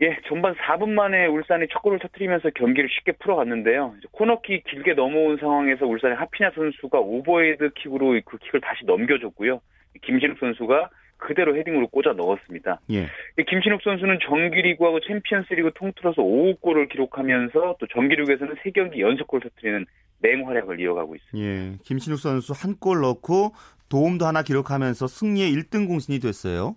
예, 0.00 0.16
전반 0.28 0.54
4분 0.54 0.90
만에 0.90 1.26
울산이 1.26 1.66
첫 1.72 1.82
골을 1.82 1.98
터뜨리면서 1.98 2.50
경기를 2.50 2.88
쉽게 2.88 3.12
풀어갔는데요. 3.18 3.96
코너킥 4.12 4.64
길게 4.64 4.94
넘어온 4.94 5.36
상황에서 5.38 5.86
울산의 5.86 6.16
하피냐 6.16 6.52
선수가 6.54 7.00
오버헤드 7.00 7.70
킥으로 7.74 8.20
그 8.24 8.38
킥을 8.38 8.60
다시 8.60 8.84
넘겨줬고요. 8.84 9.60
김신욱 10.02 10.38
선수가 10.38 10.90
그대로 11.18 11.56
헤딩으로 11.56 11.88
꽂아 11.88 12.14
넣었습니다. 12.14 12.80
예. 12.90 13.08
김신욱 13.46 13.82
선수는 13.82 14.18
정규리그하고 14.26 15.00
챔피언스리그 15.00 15.72
통틀어서 15.74 16.22
5골을 16.22 16.88
기록하면서 16.90 17.76
또 17.78 17.86
정규리그에서는 17.92 18.54
3경기 18.54 19.00
연속골 19.00 19.40
터뜨리는 19.40 19.84
맹활약을 20.20 20.80
이어가고 20.80 21.14
있습니다. 21.16 21.48
예. 21.48 21.72
김신욱 21.84 22.18
선수 22.18 22.52
한 22.52 22.78
골 22.80 23.00
넣고 23.00 23.52
도움도 23.88 24.26
하나 24.26 24.42
기록하면서 24.42 25.06
승리의 25.06 25.52
1등 25.54 25.86
공신이 25.88 26.20
됐어요. 26.20 26.76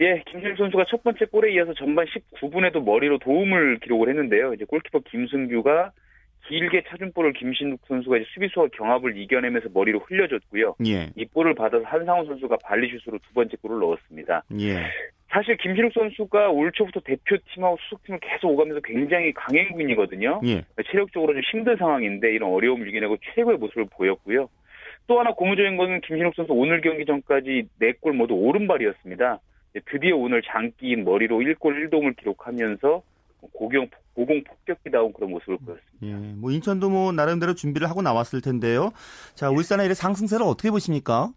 예, 0.00 0.22
김신욱 0.30 0.56
선수가 0.56 0.84
첫 0.88 1.02
번째 1.02 1.26
골에 1.26 1.52
이어서 1.52 1.74
전반 1.74 2.06
19분에도 2.06 2.82
머리로 2.82 3.18
도움을 3.18 3.78
기록을 3.80 4.08
했는데요. 4.08 4.54
이제 4.54 4.64
골키퍼 4.64 5.00
김승규가 5.10 5.92
길게 6.50 6.82
차준 6.88 7.12
볼을 7.12 7.32
김신욱 7.32 7.80
선수가 7.86 8.18
이제 8.18 8.26
수비수와 8.34 8.66
경합을 8.72 9.16
이겨내면서 9.16 9.68
머리로 9.72 10.00
흘려줬고요. 10.00 10.74
예. 10.86 11.10
이 11.14 11.24
볼을 11.26 11.54
받아서 11.54 11.84
한상훈 11.84 12.26
선수가 12.26 12.58
발리슛으로 12.64 13.18
두 13.18 13.32
번째 13.32 13.56
골을 13.62 13.78
넣었습니다. 13.78 14.42
예. 14.58 14.82
사실 15.28 15.56
김신욱 15.56 15.92
선수가 15.92 16.50
올 16.50 16.72
초부터 16.72 17.00
대표팀하고 17.00 17.76
수석팀을 17.84 18.18
계속 18.20 18.48
오가면서 18.50 18.80
굉장히 18.80 19.32
강행군이거든요. 19.32 20.40
예. 20.44 20.64
체력적으로 20.90 21.34
좀 21.34 21.42
힘든 21.52 21.76
상황인데 21.76 22.34
이런 22.34 22.52
어려움을 22.52 22.88
이겨내고 22.88 23.16
최고의 23.34 23.58
모습을 23.58 23.86
보였고요. 23.92 24.48
또 25.06 25.20
하나 25.20 25.32
고무적인 25.32 25.76
것은 25.76 26.00
김신욱 26.00 26.34
선수 26.34 26.52
오늘 26.52 26.80
경기 26.80 27.04
전까지 27.04 27.68
4골 27.80 28.12
모두 28.12 28.34
오른발이었습니다. 28.34 29.38
드디어 29.86 30.16
오늘 30.16 30.42
장기인 30.42 31.04
머리로 31.04 31.38
1골 31.38 31.90
1도움을 31.90 32.16
기록하면서 32.16 33.02
고경, 33.52 33.88
고공 34.14 34.42
폭격기다운 34.44 35.12
그런 35.12 35.30
모습을 35.30 35.58
보였습니다. 35.58 35.98
예. 36.02 36.12
뭐 36.34 36.50
인천도 36.50 36.90
뭐 36.90 37.12
나름대로 37.12 37.54
준비를 37.54 37.88
하고 37.88 38.02
나왔을 38.02 38.40
텐데요. 38.40 38.90
자, 39.34 39.50
울산의 39.50 39.86
이래 39.86 39.94
상승세를 39.94 40.44
어떻게 40.44 40.70
보십니까? 40.70 41.30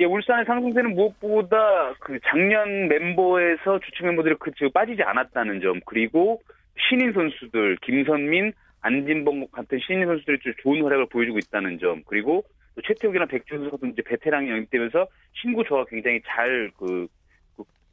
예, 0.00 0.04
울산의 0.04 0.44
상승세는 0.46 0.94
무엇보다 0.94 1.94
그 2.00 2.18
작년 2.24 2.88
멤버에서 2.88 3.78
주축 3.80 4.06
멤버들이 4.06 4.34
그 4.40 4.50
지금 4.52 4.70
빠지지 4.72 5.02
않았다는 5.02 5.60
점 5.60 5.80
그리고 5.86 6.40
신인 6.88 7.12
선수들 7.12 7.76
김선민, 7.82 8.52
안진범 8.80 9.46
같은 9.52 9.78
신인 9.86 10.06
선수들이 10.06 10.38
좀 10.40 10.52
좋은 10.62 10.82
활약을 10.82 11.06
보여주고 11.10 11.38
있다는 11.38 11.78
점 11.78 12.02
그리고 12.06 12.44
또 12.74 12.82
최태욱이나 12.82 13.26
백준수 13.26 13.70
같은 13.70 13.92
이제 13.92 14.02
베테랑이 14.02 14.50
영입되면서 14.50 15.06
신구 15.34 15.62
조화가 15.64 15.88
굉장히 15.90 16.20
잘그 16.26 16.72
그 16.76 17.06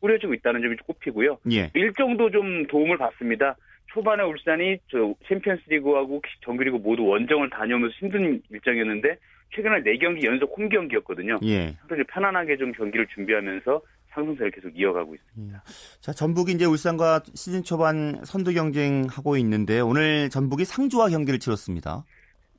꾸려지고 0.01 0.33
있다는 0.33 0.61
점이 0.61 0.75
꼽히고요. 0.85 1.37
예. 1.51 1.71
일정도 1.73 2.29
좀 2.29 2.67
도움을 2.67 2.97
받습니다. 2.97 3.55
초반에 3.93 4.23
울산이 4.23 4.77
저 4.89 5.13
챔피언스리그하고 5.27 6.21
정규리그 6.43 6.77
모두 6.77 7.05
원정을 7.05 7.49
다녀오면서 7.49 7.93
힘든 7.99 8.41
일정이었는데 8.49 9.17
최근에 9.55 9.81
4경기 9.83 10.23
연속 10.25 10.53
홈 10.57 10.69
경기였거든요. 10.69 11.39
예. 11.43 11.73
상당히 11.79 12.03
편안하게 12.05 12.57
좀 12.57 12.71
경기를 12.71 13.05
준비하면서 13.07 13.81
상승세를 14.13 14.51
계속 14.51 14.77
이어가고 14.77 15.15
있습니다. 15.15 15.63
자, 16.01 16.11
전북이 16.11 16.53
이제 16.53 16.65
울산과 16.65 17.21
시즌 17.33 17.63
초반 17.63 18.19
선두 18.23 18.53
경쟁하고 18.53 19.37
있는데 19.37 19.79
오늘 19.79 20.29
전북이 20.29 20.65
상주와 20.65 21.09
경기를 21.09 21.39
치렀습니다. 21.39 22.03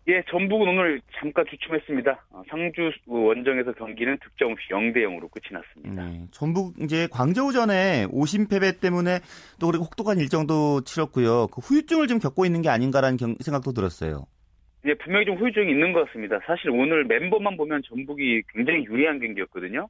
예, 0.09 0.21
전북은 0.29 0.67
오늘 0.67 1.01
잠깐 1.15 1.45
주춤했습니다. 1.49 2.27
어, 2.31 2.43
상주 2.49 2.91
원정에서 3.07 3.73
경기는 3.73 4.19
득점 4.19 4.51
없이 4.51 4.69
0대 4.71 4.97
0으로 4.97 5.31
끝이 5.31 5.53
났습니다. 5.53 6.05
네, 6.05 6.27
전북 6.33 6.75
이제 6.81 7.07
광저우전에 7.13 8.09
오심 8.11 8.49
패배 8.49 8.73
때문에 8.81 9.21
또 9.61 9.69
그리고 9.69 9.85
혹독한 9.85 10.19
일정도 10.19 10.81
치렀고요. 10.81 11.47
그 11.49 11.61
후유증을 11.61 12.09
좀 12.09 12.19
겪고 12.19 12.45
있는 12.45 12.63
게 12.63 12.69
아닌가라는 12.69 13.17
경, 13.17 13.37
생각도 13.39 13.73
들었어요. 13.73 14.27
예, 14.87 14.95
분명히 14.95 15.25
좀 15.25 15.37
후유증이 15.37 15.71
있는 15.71 15.93
것 15.93 16.07
같습니다. 16.07 16.41
사실 16.47 16.71
오늘 16.71 17.05
멤버만 17.05 17.57
보면 17.57 17.83
전북이 17.85 18.43
굉장히 18.53 18.85
유리한 18.85 19.21
경기였거든요. 19.21 19.87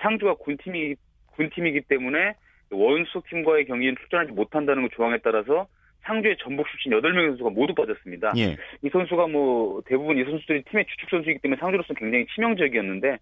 상주가 0.00 0.34
군팀이 0.34 0.94
군팀이기 1.34 1.82
때문에 1.88 2.34
원수 2.70 3.20
팀과의 3.28 3.66
경기는 3.66 3.96
출전하지 3.96 4.32
못한다는 4.32 4.88
그 4.88 4.94
조항에 4.94 5.18
따라서 5.24 5.66
상주의 6.06 6.36
전북 6.38 6.66
출신 6.68 6.92
8명 6.92 7.28
선수가 7.28 7.50
모두 7.50 7.74
빠졌습니다. 7.74 8.32
예. 8.36 8.56
이 8.82 8.88
선수가 8.88 9.26
뭐 9.26 9.82
대부분 9.86 10.16
이 10.16 10.24
선수들이 10.24 10.62
팀의 10.62 10.86
주축 10.86 11.10
선수이기 11.10 11.40
때문에 11.40 11.58
상주로서는 11.58 11.98
굉장히 11.98 12.26
치명적이었는데 12.34 13.18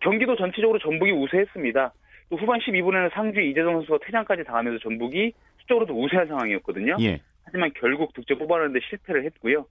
경기도 0.00 0.34
전체적으로 0.36 0.78
전북이 0.78 1.12
우세했습니다. 1.12 1.92
또 2.30 2.36
후반 2.36 2.60
12분에는 2.60 3.12
상주 3.12 3.40
이재성 3.40 3.74
선수가 3.74 3.98
퇴장까지 4.06 4.44
당하면서 4.44 4.78
전북이 4.80 5.32
수적으로도 5.60 5.94
우세한 6.02 6.26
상황이었거든요. 6.28 6.96
예. 7.00 7.20
하지만 7.44 7.70
결국 7.74 8.14
득점 8.14 8.38
뽑아내는데 8.38 8.80
실패를 8.88 9.24
했고요. 9.26 9.66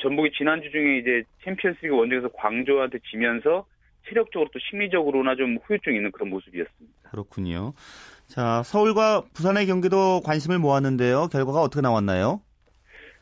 전북이 0.00 0.32
지난주 0.32 0.70
중에 0.70 0.98
이제 0.98 1.22
챔피언스리그 1.44 1.94
원정에서 1.94 2.28
광저우한테 2.28 2.98
지면서 3.10 3.66
체력적으로 4.08 4.50
또 4.52 4.58
심리적으로나 4.58 5.36
좀 5.36 5.56
후유증이 5.64 5.96
있는 5.96 6.10
그런 6.10 6.30
모습이었습니다. 6.30 7.10
그렇군요. 7.10 7.72
자, 8.32 8.62
서울과 8.62 9.24
부산의 9.34 9.66
경기도 9.66 10.22
관심을 10.24 10.58
모았는데요. 10.58 11.28
결과가 11.30 11.60
어떻게 11.60 11.82
나왔나요? 11.82 12.40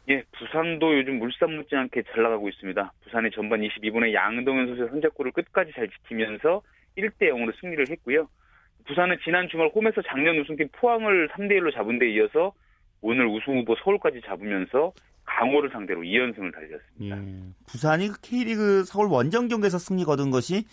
예, 0.08 0.22
부산도 0.38 0.98
요즘 0.98 1.18
물산 1.18 1.56
못지않게 1.56 2.04
잘 2.04 2.22
나가고 2.22 2.48
있습니다. 2.48 2.92
부산이 3.02 3.32
전반 3.34 3.60
22분에 3.60 4.14
양동현 4.14 4.68
선수의 4.68 4.88
선제골을 4.90 5.32
끝까지 5.32 5.72
잘 5.74 5.88
지키면서 5.88 6.62
1대 6.96 7.22
0으로 7.22 7.52
승리를 7.60 7.86
했고요. 7.90 8.28
부산은 8.86 9.18
지난 9.24 9.48
주말 9.48 9.72
홈에서 9.74 10.00
작년 10.06 10.38
우승팀 10.38 10.68
포항을 10.70 11.28
3대 11.30 11.58
1로 11.58 11.74
잡은 11.74 11.98
데 11.98 12.08
이어서 12.12 12.52
오늘 13.00 13.26
우승 13.26 13.58
후보 13.58 13.74
서울까지 13.82 14.20
잡으면서 14.24 14.92
강호를 15.24 15.70
상대로 15.70 16.02
2연승을 16.02 16.54
달렸습니다. 16.54 17.16
예. 17.16 17.52
부산이 17.66 18.08
그 18.10 18.20
K리그 18.20 18.84
서울 18.84 19.08
원정 19.08 19.48
경기에서 19.48 19.78
승리 19.78 20.04
거둔 20.04 20.30
것이 20.30 20.66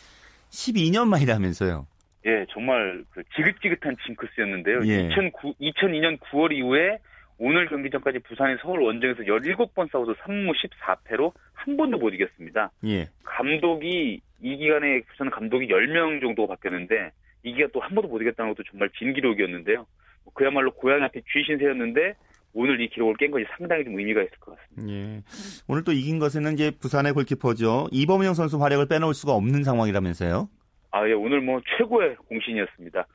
12년 0.52 1.08
만이라면서요. 1.08 1.88
예, 2.28 2.46
정말 2.50 3.04
그 3.12 3.24
지긋지긋한 3.36 3.96
징크스였는데요. 4.06 4.82
예. 4.86 5.08
2009, 5.08 5.54
2002년 5.62 6.20
9월 6.20 6.52
이후에 6.52 7.00
오늘 7.40 7.68
경기 7.68 7.90
전까지 7.90 8.20
부산이 8.20 8.58
서울 8.62 8.82
원정에서 8.82 9.24
17번 9.24 9.90
싸워서 9.92 10.14
3무 10.14 10.52
14패로 10.54 11.32
한 11.54 11.78
번도 11.78 11.98
못 11.98 12.10
이겼습니다. 12.14 12.72
예. 12.86 13.08
감독이 13.24 14.20
이 14.42 14.58
기간에 14.58 15.02
부산 15.02 15.30
감독이 15.30 15.68
10명 15.68 16.22
정도 16.22 16.48
바뀌었는데 16.48 17.12
이 17.44 17.54
기간 17.54 17.70
또 17.74 17.80
한 17.80 17.96
번도 17.96 18.10
못 18.10 18.22
이겼다는 18.22 18.54
것도 18.54 18.64
정말 18.70 18.90
진 18.98 19.14
기록이었는데요. 19.14 19.86
뭐 20.26 20.34
그야말로 20.34 20.72
고향 20.72 21.04
앞에 21.04 21.22
쥐 21.22 21.44
신세였는데 21.46 22.16
오늘 22.54 22.82
이 22.82 22.90
기록을 22.90 23.16
깬 23.18 23.32
것이 23.32 23.46
상당히 23.58 23.84
좀 23.84 23.98
의미가 24.00 24.22
있을 24.22 24.32
것 24.40 24.58
같습니다. 24.58 24.94
예. 24.94 25.22
오늘 25.68 25.84
또 25.84 25.92
이긴 25.92 26.18
것에는 26.20 26.54
이제 26.54 26.72
부산의 26.72 27.14
골키퍼죠. 27.14 27.90
이범영 27.92 28.34
선수 28.34 28.62
활약을 28.62 28.88
빼놓을 28.88 29.14
수가 29.14 29.34
없는 29.34 29.64
상황이라면서요. 29.64 30.50
아, 30.92 31.08
예, 31.08 31.14
오늘 31.14 31.42
뭐 31.42 31.62
최고의 31.78 32.16
공신이었습니다. 32.28 33.06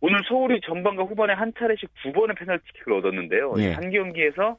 오늘 0.00 0.20
서울이 0.28 0.60
전반과 0.62 1.04
후반에 1.04 1.32
한 1.34 1.52
차례씩 1.58 1.88
두 2.02 2.12
번의 2.12 2.36
페널티킥을 2.36 2.92
얻었는데요. 2.94 3.54
예. 3.58 3.72
한 3.72 3.90
경기에서 3.90 4.56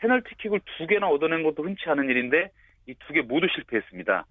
페널티킥을 0.00 0.60
두 0.76 0.86
개나 0.86 1.08
얻어낸 1.08 1.42
것도 1.42 1.62
흔치 1.62 1.88
않은 1.88 2.08
일인데 2.08 2.50
이 2.88 2.94
두 2.94 3.12
개 3.12 3.20
모두 3.22 3.46
실패했습니다. 3.54 4.24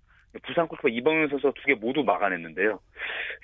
부산 0.44 0.68
골키퍼 0.68 0.90
이범현 0.90 1.30
선수가 1.30 1.54
두 1.56 1.64
개 1.66 1.74
모두 1.76 2.04
막아냈는데요. 2.04 2.80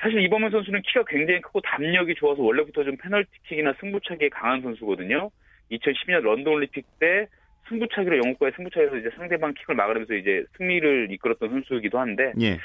사실 0.02 0.20
이범현 0.22 0.52
선수는 0.52 0.82
키가 0.82 1.04
굉장히 1.08 1.40
크고 1.42 1.62
담력이 1.62 2.16
좋아서 2.16 2.42
원래부터 2.42 2.84
좀 2.84 2.98
페널티킥이나 2.98 3.74
승부차기에 3.80 4.30
강한 4.30 4.62
선수거든요. 4.62 5.30
2012년 5.72 6.22
런던 6.22 6.54
올림픽 6.54 6.86
때 7.00 7.28
승부차기로 7.70 8.18
영국과의 8.18 8.52
승부차기에서 8.58 8.98
이제 8.98 9.10
상대방 9.16 9.54
킥을 9.54 9.76
막으면서 9.76 10.14
이제 10.16 10.44
승리를 10.58 11.08
이끌었던 11.12 11.50
선수이기도 11.50 11.98
한데 12.00 12.34
예. 12.42 12.58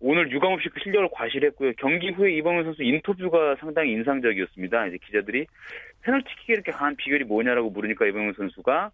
오늘 0.00 0.30
유감없이 0.30 0.68
그 0.68 0.80
실력을 0.82 1.08
과시했고요. 1.12 1.72
경기 1.78 2.10
후에 2.10 2.32
이범현 2.36 2.64
선수 2.64 2.82
인터뷰가 2.82 3.56
상당히 3.60 3.92
인상적이었습니다. 3.92 4.86
이제 4.86 4.98
기자들이 5.04 5.46
페널티킥에 6.02 6.54
이렇게 6.54 6.72
강한 6.72 6.96
비결이 6.96 7.24
뭐냐라고 7.24 7.70
물으니까 7.70 8.06
이범현 8.06 8.34
선수가 8.34 8.90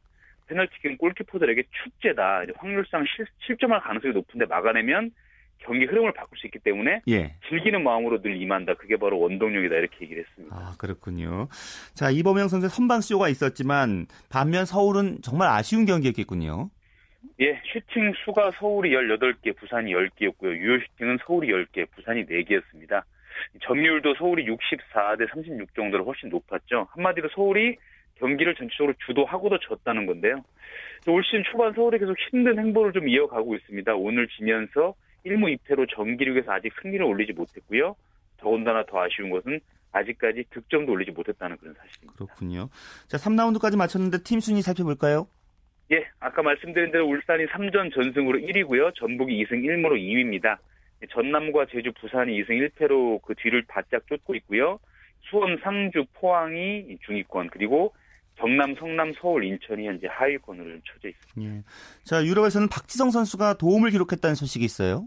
페널티킥은 0.46 0.98
골키퍼들에게 0.98 1.64
축제다. 1.82 2.44
확률상 2.56 3.04
실, 3.16 3.26
실점할 3.46 3.80
가능성이 3.80 4.14
높은데 4.14 4.46
막아내면 4.46 5.10
경기 5.58 5.84
흐름을 5.84 6.12
바꿀 6.12 6.38
수 6.38 6.46
있기 6.48 6.58
때문에 6.58 7.02
예. 7.08 7.34
즐기는 7.48 7.82
마음으로 7.82 8.20
늘 8.20 8.40
임한다. 8.40 8.74
그게 8.74 8.96
바로 8.96 9.20
원동력이다. 9.20 9.76
이렇게 9.76 9.96
얘기를 10.02 10.24
했습니다. 10.24 10.56
아, 10.56 10.74
그렇군요. 10.78 11.48
자, 11.94 12.10
이범영 12.10 12.48
선수의 12.48 12.70
선방 12.70 13.00
쇼가 13.00 13.28
있었지만 13.28 14.06
반면 14.28 14.64
서울은 14.64 15.18
정말 15.22 15.48
아쉬운 15.48 15.84
경기였겠군요. 15.84 16.70
예, 17.40 17.60
슈팅 17.64 18.12
수가 18.24 18.52
서울이 18.58 18.90
18개, 18.90 19.56
부산이 19.56 19.92
10개였고요. 19.92 20.56
유효 20.56 20.78
슈팅은 20.78 21.18
서울이 21.26 21.48
10개, 21.48 21.90
부산이 21.90 22.26
4개였습니다. 22.26 23.02
점유율도 23.62 24.14
서울이 24.14 24.46
64대 24.46 25.28
36 25.30 25.74
정도로 25.74 26.04
훨씬 26.04 26.28
높았죠. 26.28 26.88
한마디로 26.90 27.28
서울이 27.34 27.76
경기를 28.16 28.54
전체적으로 28.54 28.94
주도하고도 29.06 29.58
졌다는 29.58 30.06
건데요. 30.06 30.44
올 31.08 31.24
시즌 31.24 31.42
초반 31.50 31.72
서울이 31.72 31.98
계속 31.98 32.16
힘든 32.30 32.58
행보를 32.58 32.92
좀 32.92 33.08
이어가고 33.08 33.54
있습니다. 33.56 33.94
오늘 33.94 34.28
지면서 34.28 34.94
1무 35.26 35.56
2패로 35.58 35.88
정기력에서 35.94 36.52
아직 36.52 36.72
승리를 36.80 37.04
올리지 37.04 37.32
못했고요. 37.32 37.96
더군다나 38.36 38.84
더 38.84 39.02
아쉬운 39.02 39.30
것은 39.30 39.60
아직까지 39.92 40.44
득점도 40.50 40.92
올리지 40.92 41.10
못했다는 41.12 41.56
그런 41.58 41.74
사실입니다. 41.74 42.14
그렇군요. 42.14 42.68
자, 43.08 43.18
3라운드까지 43.18 43.76
마쳤는데 43.76 44.22
팀 44.22 44.40
순위 44.40 44.62
살펴볼까요? 44.62 45.26
예, 45.92 46.06
아까 46.20 46.42
말씀드린 46.42 46.90
대로 46.90 47.06
울산이 47.06 47.46
3전 47.46 47.94
전승으로 47.94 48.38
1위고요. 48.38 48.94
전북이 48.94 49.44
2승 49.44 49.62
1무로 49.62 49.98
2위입니다. 49.98 50.56
전남과 51.10 51.66
제주, 51.70 51.92
부산이 52.00 52.42
2승 52.42 52.70
1패로 52.70 53.20
그 53.22 53.34
뒤를 53.34 53.62
바짝 53.68 54.06
쫓고 54.06 54.34
있고요. 54.36 54.78
수원, 55.20 55.58
상주, 55.62 56.06
포항이 56.14 56.96
중위권 57.04 57.50
그리고 57.50 57.92
경남, 58.36 58.74
성남, 58.76 59.12
서울, 59.12 59.44
인천이 59.44 59.86
현재 59.86 60.06
하위권으로 60.08 60.78
쳐져 60.84 61.08
있습니다. 61.08 61.54
예. 61.54 61.62
자, 62.04 62.24
유럽에서는 62.24 62.68
박지성 62.68 63.10
선수가 63.10 63.58
도움을 63.58 63.90
기록했다는 63.90 64.34
소식이 64.34 64.64
있어요. 64.64 65.06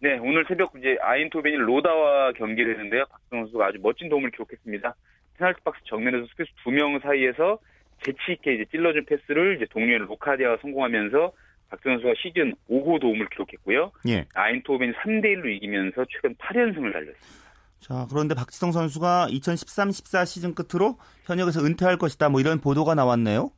네, 0.00 0.18
오늘 0.18 0.44
새벽 0.46 0.74
이제 0.78 0.96
아인트호벤이 1.00 1.56
로다와 1.56 2.32
경기를 2.32 2.74
했는데요. 2.74 3.04
박지성 3.10 3.40
선수가 3.44 3.66
아주 3.66 3.78
멋진 3.80 4.08
도움을 4.08 4.30
기록했습니다. 4.30 4.94
페널티 5.38 5.60
박스 5.64 5.80
정면에서 5.84 6.26
수비수 6.26 6.52
두 6.62 6.71
명 6.71 6.98
사이에서 7.00 7.58
재치 8.02 8.32
있게 8.32 8.54
이제 8.54 8.64
찔러준 8.70 9.04
패스를 9.06 9.56
이제 9.56 9.66
동료인 9.70 10.02
로카디아가 10.06 10.58
성공하면서 10.62 11.32
박지성 11.70 11.92
선수가 11.94 12.14
시즌 12.22 12.54
5호 12.70 13.00
도움을 13.00 13.28
기록했고요. 13.28 13.92
예. 14.08 14.26
아인트호벤이 14.34 14.92
3대 14.92 15.24
1로 15.36 15.54
이기면서 15.56 16.04
최근 16.10 16.34
8연승을 16.36 16.92
달렸습니다. 16.92 17.48
자, 17.80 18.06
그런데 18.10 18.34
박지성 18.34 18.72
선수가 18.72 19.28
2013-14 19.30 20.26
시즌 20.26 20.54
끝으로 20.54 20.98
현역에서 21.24 21.64
은퇴할 21.64 21.96
것이다. 21.96 22.28
뭐 22.28 22.40
이런 22.40 22.60
보도가 22.60 22.94
나왔네요. 22.94 23.50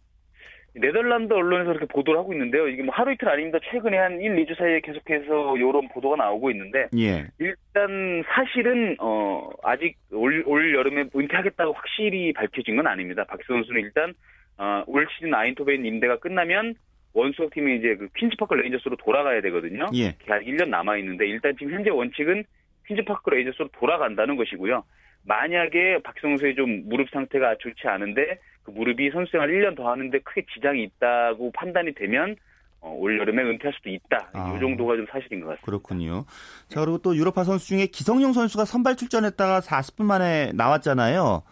네덜란드 0.74 1.33
언론에서 1.33 1.72
그렇게 1.72 1.87
보도를 1.87 2.20
하고 2.20 2.33
있는데요. 2.33 2.68
이게 2.68 2.83
뭐 2.83 2.94
하루 2.94 3.12
이틀 3.12 3.28
아닙니다. 3.28 3.59
최근에 3.70 3.96
한 3.96 4.20
1, 4.20 4.37
2주 4.37 4.56
사이에 4.56 4.80
계속해서 4.80 5.56
이런 5.56 5.88
보도가 5.88 6.16
나오고 6.16 6.50
있는데 6.52 6.88
예. 6.96 7.26
일단 7.38 8.22
사실은 8.26 8.96
어 9.00 9.50
아직 9.62 9.96
올, 10.12 10.44
올 10.46 10.74
여름에 10.74 11.06
은퇴하겠다고 11.14 11.72
확실히 11.72 12.33
밝혀진 12.33 12.76
건 12.76 12.87
아닙니다. 12.87 13.24
박지성 13.24 13.56
선수는 13.56 13.80
일단 13.80 14.14
어, 14.59 14.85
올 14.87 15.06
시즌 15.14 15.35
아인트호벤 15.35 15.85
임대가 15.85 16.18
끝나면 16.18 16.74
원소속 17.12 17.53
팀이 17.52 17.78
이제 17.78 17.96
그 17.96 18.09
퀸즈파크 18.16 18.54
레인저스로 18.54 18.96
돌아가야 18.96 19.40
되거든요. 19.40 19.87
예. 19.94 20.14
계약 20.20 20.42
1년 20.42 20.68
남아 20.68 20.98
있는데 20.98 21.26
일단 21.26 21.56
지금 21.59 21.72
현재 21.72 21.90
원칙은 21.90 22.44
퀸즈파크 22.87 23.30
레인저스로 23.31 23.68
돌아간다는 23.72 24.37
것이고요. 24.37 24.85
만약에 25.24 26.02
박지성 26.03 26.31
선수의 26.31 26.55
좀 26.54 26.88
무릎 26.88 27.11
상태가 27.11 27.56
좋지 27.59 27.87
않은데 27.87 28.38
그 28.62 28.70
무릎이 28.70 29.11
선수 29.11 29.33
생활 29.33 29.48
1년 29.50 29.76
더 29.76 29.90
하는데 29.90 30.18
크게 30.20 30.44
지장이 30.54 30.83
있다고 30.85 31.52
판단이 31.52 31.94
되면 31.94 32.37
어, 32.83 32.94
올 32.98 33.18
여름에 33.18 33.42
은퇴할 33.42 33.74
수도 33.74 33.90
있다. 33.90 34.30
아. 34.33 34.54
이 34.56 34.61
정도가 34.61 34.96
좀 34.96 35.06
사실인 35.11 35.40
것 35.40 35.48
같습니다. 35.48 35.66
그렇군요. 35.66 36.24
자, 36.68 36.80
그리고 36.80 36.98
또 36.98 37.14
유럽파 37.14 37.44
선수 37.44 37.68
중에 37.68 37.87
기성용 37.87 38.33
선수가 38.33 38.64
선발 38.64 38.96
출전했다가 38.96 39.61
40분 39.61 40.04
만에 40.04 40.52
나왔잖아요. 40.54 41.42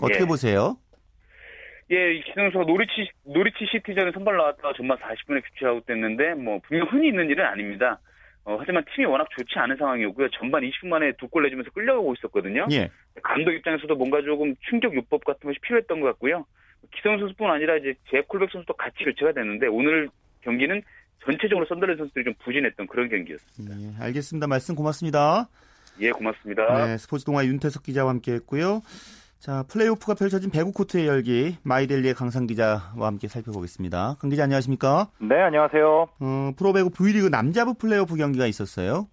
어떻게 0.00 0.22
예. 0.22 0.26
보세요? 0.26 0.76
예, 1.90 2.14
이 2.14 2.22
기성용 2.22 2.44
선수가 2.44 2.64
노리치 2.64 3.10
노리치 3.24 3.66
시티전에 3.70 4.12
선발 4.12 4.36
나왔다가 4.36 4.72
전반 4.76 4.98
40분에 4.98 5.42
교체 5.42 5.66
아웃됐는데 5.66 6.34
뭐 6.34 6.60
분명 6.66 6.86
흔히 6.88 7.08
있는 7.08 7.30
일은 7.30 7.44
아닙니다. 7.44 8.00
어, 8.44 8.56
하지만 8.60 8.84
팀이 8.94 9.06
워낙 9.06 9.26
좋지 9.36 9.58
않은 9.58 9.76
상황이었고요. 9.76 10.28
전반 10.38 10.62
20분 10.62 10.88
만에 10.88 11.12
두 11.16 11.28
골 11.28 11.44
내주면서 11.44 11.70
끌려가고 11.70 12.14
있었거든요. 12.14 12.66
예. 12.72 12.90
감독 13.22 13.52
입장에서도 13.52 13.94
뭔가 13.96 14.20
조금 14.22 14.54
충격 14.68 14.94
요법 14.94 15.24
같은 15.24 15.48
것이 15.48 15.58
필요했던 15.60 16.00
것 16.00 16.06
같고요. 16.08 16.44
기성용 16.94 17.18
선수뿐 17.18 17.50
아니라 17.50 17.76
이제 17.76 17.94
제 18.10 18.20
콜백 18.28 18.50
선수도 18.52 18.74
같이 18.74 19.02
교체가 19.04 19.32
됐는데 19.32 19.66
오늘 19.68 20.08
경기는 20.42 20.82
전체적으로 21.24 21.64
썬더랜드 21.66 21.98
선수들이 21.98 22.24
좀 22.26 22.34
부진했던 22.44 22.86
그런 22.86 23.08
경기였습니다. 23.08 23.74
네, 23.76 23.94
알겠습니다. 24.04 24.46
말씀 24.46 24.74
고맙습니다. 24.74 25.48
예, 26.00 26.10
고맙습니다. 26.10 26.86
네, 26.86 26.98
스포츠 26.98 27.24
동아 27.24 27.44
윤태석 27.46 27.82
기자와 27.82 28.10
함께했고요. 28.10 28.82
자, 29.44 29.62
플레이오프가 29.70 30.14
펼쳐진 30.14 30.50
배구 30.50 30.72
코트의 30.72 31.06
열기 31.06 31.58
마이델리의 31.64 32.14
강상 32.14 32.46
기자와 32.46 32.80
함께 32.96 33.28
살펴보겠습니다. 33.28 34.16
강 34.18 34.30
기자 34.30 34.44
안녕하십니까? 34.44 35.08
네, 35.20 35.38
안녕하세요. 35.38 36.06
어, 36.18 36.50
프로배구 36.56 36.88
V리그 36.88 37.28
남자부 37.28 37.74
플레이오프 37.74 38.16
경기가 38.16 38.46
있었어요. 38.46 39.06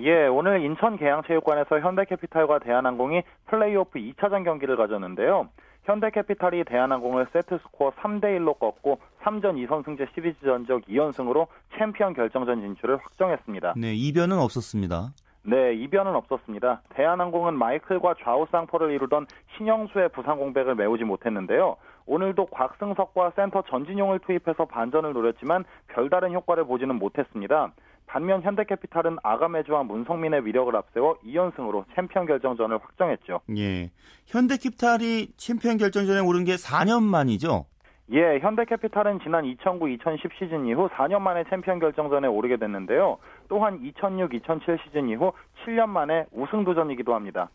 예, 0.00 0.26
오늘 0.26 0.64
인천 0.64 0.98
계양체육관에서 0.98 1.78
현대캐피탈과 1.78 2.58
대한항공이 2.58 3.22
플레이오프 3.46 4.00
2차전 4.00 4.44
경기를 4.44 4.76
가졌는데요. 4.76 5.50
현대캐피탈이 5.84 6.64
대한항공을 6.64 7.28
세트스코어 7.32 7.92
3대1로 7.92 8.58
꺾고 8.58 8.98
3전 9.22 9.54
2선 9.54 9.84
승제 9.84 10.08
시리즈 10.16 10.40
전적 10.44 10.84
2연승으로 10.86 11.46
챔피언 11.78 12.12
결정전 12.12 12.60
진출을 12.60 12.96
확정했습니다. 12.96 13.74
네, 13.76 13.94
이변은 13.94 14.36
없었습니다. 14.36 15.12
네, 15.48 15.74
이변은 15.74 16.16
없었습니다. 16.16 16.82
대한항공은 16.88 17.56
마이클과 17.56 18.16
좌우 18.24 18.46
쌍포를 18.50 18.90
이루던 18.90 19.26
신영수의 19.56 20.08
부상 20.08 20.38
공백을 20.38 20.74
메우지 20.74 21.04
못했는데요. 21.04 21.76
오늘도 22.06 22.46
곽승석과 22.46 23.32
센터 23.36 23.62
전진용을 23.62 24.18
투입해서 24.26 24.64
반전을 24.64 25.12
노렸지만 25.12 25.64
별다른 25.86 26.32
효과를 26.32 26.64
보지는 26.64 26.96
못했습니다. 26.96 27.72
반면 28.06 28.42
현대캐피탈은 28.42 29.18
아가메즈와 29.22 29.84
문성민의 29.84 30.44
위력을 30.46 30.74
앞세워 30.74 31.18
2연승으로 31.24 31.84
챔피언 31.94 32.26
결정전을 32.26 32.78
확정했죠. 32.78 33.40
예. 33.56 33.90
현대캐피탈이 34.26 35.28
챔피언 35.36 35.76
결정전에 35.76 36.20
오른 36.20 36.44
게 36.44 36.56
4년 36.56 37.04
만이죠. 37.04 37.66
예, 38.12 38.38
현대캐피탈은 38.38 39.20
지난 39.24 39.44
2009-2010 39.44 40.30
시즌 40.38 40.66
이후 40.66 40.88
4년 40.90 41.20
만에 41.20 41.42
챔피언 41.50 41.80
결정전에 41.80 42.28
오르게 42.28 42.56
됐는데요. 42.56 43.18
또한 43.48 43.80
2006-2007 43.80 44.78
시즌 44.84 45.08
이후 45.08 45.32
7년 45.64 45.88
만에 45.88 46.26
우승 46.32 46.64
도전이기도 46.64 47.14
합니다. 47.14 47.50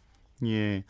예. 0.45 0.83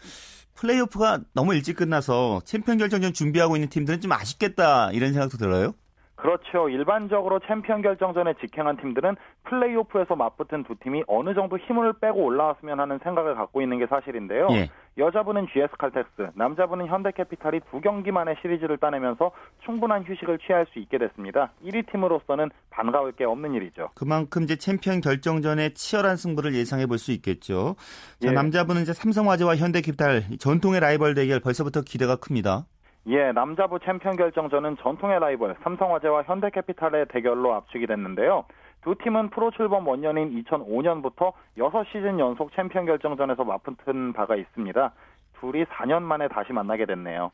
플레이오프가 0.56 1.20
너무 1.34 1.54
일찍 1.54 1.76
끝나서 1.76 2.42
챔피언 2.44 2.78
결정전 2.78 3.14
준비하고 3.14 3.56
있는 3.56 3.70
팀들은 3.70 4.00
좀 4.02 4.12
아쉽겠다 4.12 4.92
이런 4.92 5.14
생각도 5.14 5.38
들어요. 5.38 5.74
그렇죠. 6.22 6.70
일반적으로 6.70 7.40
챔피언 7.48 7.82
결정전에 7.82 8.36
직행한 8.42 8.78
팀들은 8.78 9.16
플레이오프에서 9.46 10.16
맞붙은 10.16 10.66
두 10.66 10.76
팀이 10.76 11.04
어느 11.08 11.34
정도 11.34 11.58
힘을 11.58 11.94
빼고 11.94 12.24
올라왔으면 12.24 12.80
하는 12.80 13.00
생각을 13.04 13.34
갖고 13.34 13.60
있는 13.64 13.80
게 13.80 13.88
사실인데요. 13.88 14.48
예. 14.52 14.70
여자부는 15.00 15.48
GS 15.52 15.70
칼텍스, 15.80 16.32
남자부는 16.36 16.88
현대캐피탈이 16.88 17.62
두 17.72 17.82
경기 17.82 18.12
만에 18.12 18.36
시리즈를 18.42 18.78
따내면서 18.78 19.32
충분한 19.66 20.04
휴식을 20.04 20.38
취할 20.46 20.68
수 20.72 20.78
있게 20.78 21.00
됐습니다. 21.00 21.54
1위 21.66 21.92
팀으로서는 21.92 22.52
반가울 22.70 23.14
게 23.14 23.24
없는 23.24 23.56
일이죠. 23.56 23.90
그만큼 23.96 24.44
이제 24.44 24.58
챔피언 24.58 25.02
결정전에 25.02 25.74
치열한 25.74 26.18
승부를 26.18 26.54
예상해 26.54 26.86
볼 26.86 27.02
수 27.02 27.12
있겠죠. 27.14 27.76
자, 28.20 28.28
예. 28.30 28.32
남자부는 28.32 28.84
이제 28.84 28.94
삼성화재와 28.94 29.56
현대캐피탈 29.56 30.38
전통의 30.38 30.82
라이벌 30.82 31.16
대결 31.16 31.40
벌써부터 31.40 31.82
기대가 31.82 32.16
큽니다. 32.16 32.66
예, 33.08 33.32
남자부 33.32 33.80
챔피언 33.80 34.16
결정전은 34.16 34.78
전통의 34.78 35.20
라이벌 35.20 35.56
삼성화재와 35.64 36.24
현대캐피탈의 36.24 37.08
대결로 37.10 37.54
압축이 37.56 37.88
됐는데요. 37.88 38.46
두 38.84 38.96
팀은 38.96 39.30
프로 39.32 39.50
출범 39.52 39.88
원년인 39.88 40.44
2005년부터 40.44 41.34
6시즌 41.58 42.20
연속 42.20 42.52
챔피언 42.56 42.86
결정전에서 42.86 43.44
맞붙은 43.44 44.14
바가 44.14 44.36
있습니다. 44.36 44.94
둘이 45.40 45.66
4년 45.66 46.04
만에 46.04 46.28
다시 46.28 46.54
만나게 46.54 46.86
됐네요. 46.86 47.32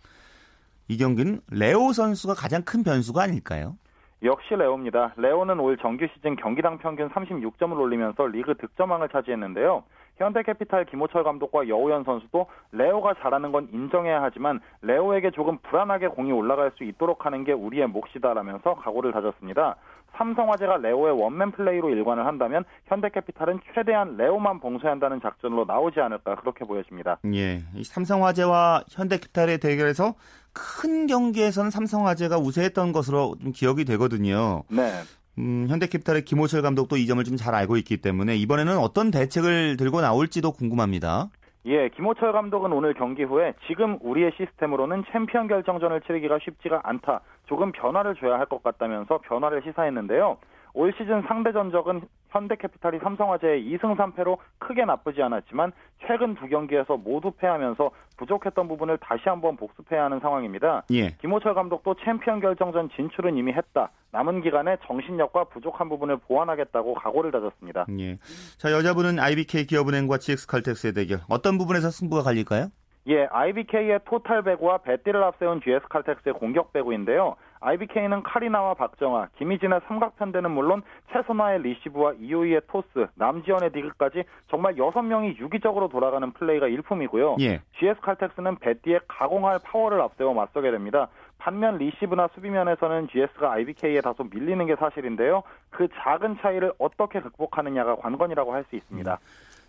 이 0.88 0.98
경기는 0.98 1.42
레오 1.52 1.92
선수가 1.92 2.34
가장 2.36 2.64
큰 2.64 2.84
변수가 2.84 3.22
아닐까요? 3.22 3.76
역시 4.24 4.56
레오입니다. 4.56 5.14
레오는 5.18 5.60
올 5.60 5.78
정규 5.78 6.08
시즌 6.14 6.38
경기당 6.38 6.78
평균 6.78 7.10
36점을 7.10 7.78
올리면서 7.78 8.26
리그 8.28 8.56
득점왕을 8.56 9.10
차지했는데요. 9.10 9.84
현대캐피탈 10.18 10.86
김호철 10.86 11.24
감독과 11.24 11.68
여오현 11.68 12.04
선수도 12.04 12.48
레오가 12.72 13.14
잘하는 13.16 13.52
건 13.52 13.68
인정해야 13.72 14.22
하지만 14.22 14.60
레오에게 14.82 15.32
조금 15.32 15.58
불안하게 15.60 16.10
공이 16.10 16.32
올라갈 16.32 16.72
수 16.78 16.84
있도록 16.84 17.26
하는 17.26 17.44
게 17.44 17.52
우리의 17.54 17.88
몫이다라면서 17.88 18.76
각오를 18.76 19.12
다졌습니다. 19.12 19.76
삼성화재가 20.18 20.78
레오의 20.78 21.22
원맨 21.22 21.52
플레이로 21.52 21.90
일관을 21.90 22.26
한다면 22.26 22.64
현대캐피탈은 22.86 23.60
최대한 23.76 24.18
레오만 24.18 24.60
봉쇄한다는 24.60 25.22
작전으로 25.22 25.66
나오지 25.66 26.00
않을까 26.00 26.36
그렇게 26.36 26.66
보여집니다. 26.66 27.20
예. 27.34 27.62
이 27.76 27.84
삼성화재와 27.84 28.84
현대캐피탈의 28.90 29.60
대결에서 29.60 30.16
큰 30.54 31.06
경기에서는 31.06 31.70
삼성화재가 31.70 32.40
우세했던 32.40 32.92
것으로 32.92 33.36
좀 33.42 33.52
기억이 33.52 33.86
되거든요. 33.86 34.64
네. 34.70 35.04
음, 35.38 35.68
현대캐피탈의 35.70 36.24
김호철 36.26 36.62
감독도 36.62 36.98
이 36.98 37.06
점을 37.06 37.24
좀 37.24 37.38
잘 37.38 37.54
알고 37.54 37.78
있기 37.78 37.98
때문에 37.98 38.36
이번에는 38.36 38.78
어떤 38.78 39.12
대책을 39.12 39.78
들고 39.78 40.02
나올지도 40.02 40.52
궁금합니다. 40.54 41.28
예, 41.68 41.90
김호철 41.90 42.32
감독은 42.32 42.72
오늘 42.72 42.94
경기 42.94 43.24
후에 43.24 43.54
지금 43.68 43.98
우리의 44.02 44.32
시스템으로는 44.38 45.04
챔피언 45.12 45.48
결정전을 45.48 46.02
치르기가 46.02 46.40
쉽지가 46.44 46.82
않다. 46.84 47.22
조금 47.48 47.72
변화를 47.72 48.16
줘야 48.16 48.40
할 48.40 48.46
것 48.48 48.64
같다면서 48.64 49.20
변화를 49.20 49.62
시사했는데요. 49.64 50.36
올 50.74 50.94
시즌 50.98 51.22
상대 51.28 51.52
전적은 51.52 52.02
현대캐피탈이 52.30 53.00
삼성화재의 53.00 53.64
2승 53.64 53.96
3패로 53.96 54.38
크게 54.60 54.86
나쁘지 54.86 55.22
않았지만 55.22 55.72
최근 56.06 56.36
두 56.36 56.48
경기에서 56.48 56.98
모두 56.98 57.32
패하면서 57.32 57.92
부족했던 58.18 58.68
부분을 58.68 58.98
다시 58.98 59.24
한번 59.26 59.56
복습해야 59.58 60.06
하는 60.06 60.20
상황입니다. 60.20 60.84
예. 60.92 61.10
김호철 61.22 61.54
감독도 61.54 61.96
챔피언 62.04 62.40
결정전 62.40 62.90
진출은 62.96 63.38
이미 63.38 63.54
했다. 63.54 63.92
남은 64.12 64.42
기간에 64.42 64.78
정신력과 64.86 65.46
부족한 65.46 65.90
부분을 65.90 66.18
보완하겠다고 66.18 66.96
각오를 66.96 67.32
다졌습니다. 67.32 67.86
예. 68.00 68.18
자, 68.58 68.72
여자분은 68.72 69.20
IBK 69.20 69.68
기업은행과 69.68 70.18
GX칼텍스의 70.18 70.94
대결. 70.94 71.20
어떤 71.30 71.58
부분에서 71.58 71.90
승부가 71.90 72.24
갈릴까요? 72.24 72.68
예, 73.10 73.26
IBK의 73.32 74.02
토탈 74.06 74.44
배구와 74.44 74.80
배띠를 74.80 75.24
앞세운 75.24 75.62
GS 75.62 75.88
칼텍스의 75.88 76.34
공격 76.34 76.74
배구인데요. 76.74 77.38
IBK는 77.60 78.24
카리나와 78.24 78.74
박정아, 78.74 79.30
김희진의 79.38 79.82
삼각편대는 79.88 80.52
물론 80.52 80.82
채선아의 81.12 81.62
리시브와 81.64 82.14
이효희의 82.20 82.62
토스, 82.68 83.08
남지연의 83.16 83.72
디그까지 83.72 84.24
정말 84.50 84.76
6명이 84.76 85.38
유기적으로 85.40 85.88
돌아가는 85.88 86.32
플레이가 86.32 86.68
일품이고요. 86.68 87.38
예. 87.40 87.62
GS 87.80 88.00
칼텍스는 88.02 88.58
베띠의 88.58 89.02
가공할 89.08 89.60
파워를 89.64 90.02
앞세워 90.02 90.34
맞서게 90.34 90.72
됩니다. 90.72 91.08
반면 91.40 91.78
리시브나 91.78 92.30
수비면에서는 92.34 93.10
GS가 93.10 93.52
IBK에 93.54 94.02
다소 94.02 94.24
밀리는 94.24 94.66
게 94.66 94.76
사실인데요. 94.76 95.44
그 95.70 95.88
작은 96.02 96.38
차이를 96.42 96.74
어떻게 96.80 97.20
극복하느냐가 97.22 97.96
관건이라고 97.96 98.54
할 98.54 98.66
수 98.70 98.76
있습니다. 98.76 99.20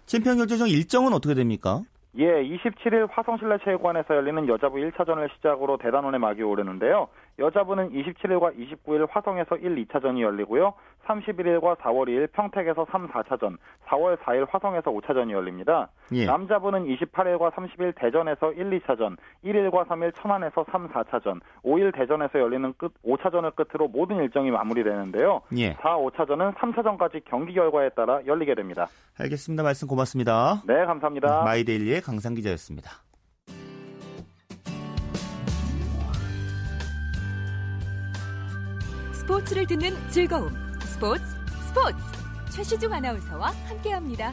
챔피언 0.07 0.39
결정전 0.39 0.69
일정은 0.69 1.13
어떻게 1.13 1.35
됩니까? 1.35 1.83
예, 2.17 2.25
27일 2.43 3.07
화성실내 3.11 3.59
체육관에서 3.63 4.17
열리는 4.17 4.49
여자부 4.49 4.79
1차전을 4.79 5.31
시작으로 5.35 5.77
대단원의 5.77 6.19
막이 6.19 6.43
오르는데요. 6.43 7.09
여자부는 7.39 7.91
27일과 7.91 8.57
29일 8.57 9.07
화성에서 9.11 9.57
1, 9.57 9.87
2차전이 9.87 10.23
열리고요. 10.23 10.75
31일과 11.07 11.77
4월 11.77 12.09
2일 12.09 12.31
평택에서 12.33 12.87
3, 12.91 13.09
4차전, 13.09 13.57
4월 13.87 14.17
4일 14.19 14.47
화성에서 14.51 14.91
5차전이 14.91 15.33
열립니다. 15.33 15.89
예. 16.13 16.27
남자부는 16.27 16.87
28일과 16.87 17.51
30일 17.53 17.95
대전에서 17.97 18.53
1, 18.53 18.81
2차전, 18.81 19.17
1일과 19.45 19.87
3일 19.87 20.15
천안에서 20.15 20.67
3, 20.71 20.89
4차전, 20.89 21.41
5일 21.65 21.95
대전에서 21.95 22.39
열리는 22.39 22.75
끝 22.77 22.93
5차전을 23.03 23.55
끝으로 23.55 23.89
모든 23.89 24.17
일정이 24.17 24.51
마무리되는데요. 24.51 25.43
예. 25.57 25.75
4, 25.81 25.97
5차전은 25.97 26.55
3차전까지 26.57 27.23
경기 27.25 27.55
결과에 27.55 27.89
따라 27.91 28.21
열리게 28.27 28.55
됩니다. 28.55 28.89
알겠습니다. 29.19 29.63
말씀 29.63 29.89
고맙습니다. 29.89 30.63
네, 30.67 30.85
감사합니다. 30.85 31.43
마이데일리의 31.45 32.03
강상 32.03 32.35
기자였습니다. 32.35 33.08
스포츠를 39.29 39.67
듣는 39.67 39.95
즐거움. 40.09 40.51
스포츠 40.81 41.23
스포츠. 41.69 41.97
최시중 42.51 42.91
아나운서와 42.91 43.51
함께합니다. 43.69 44.33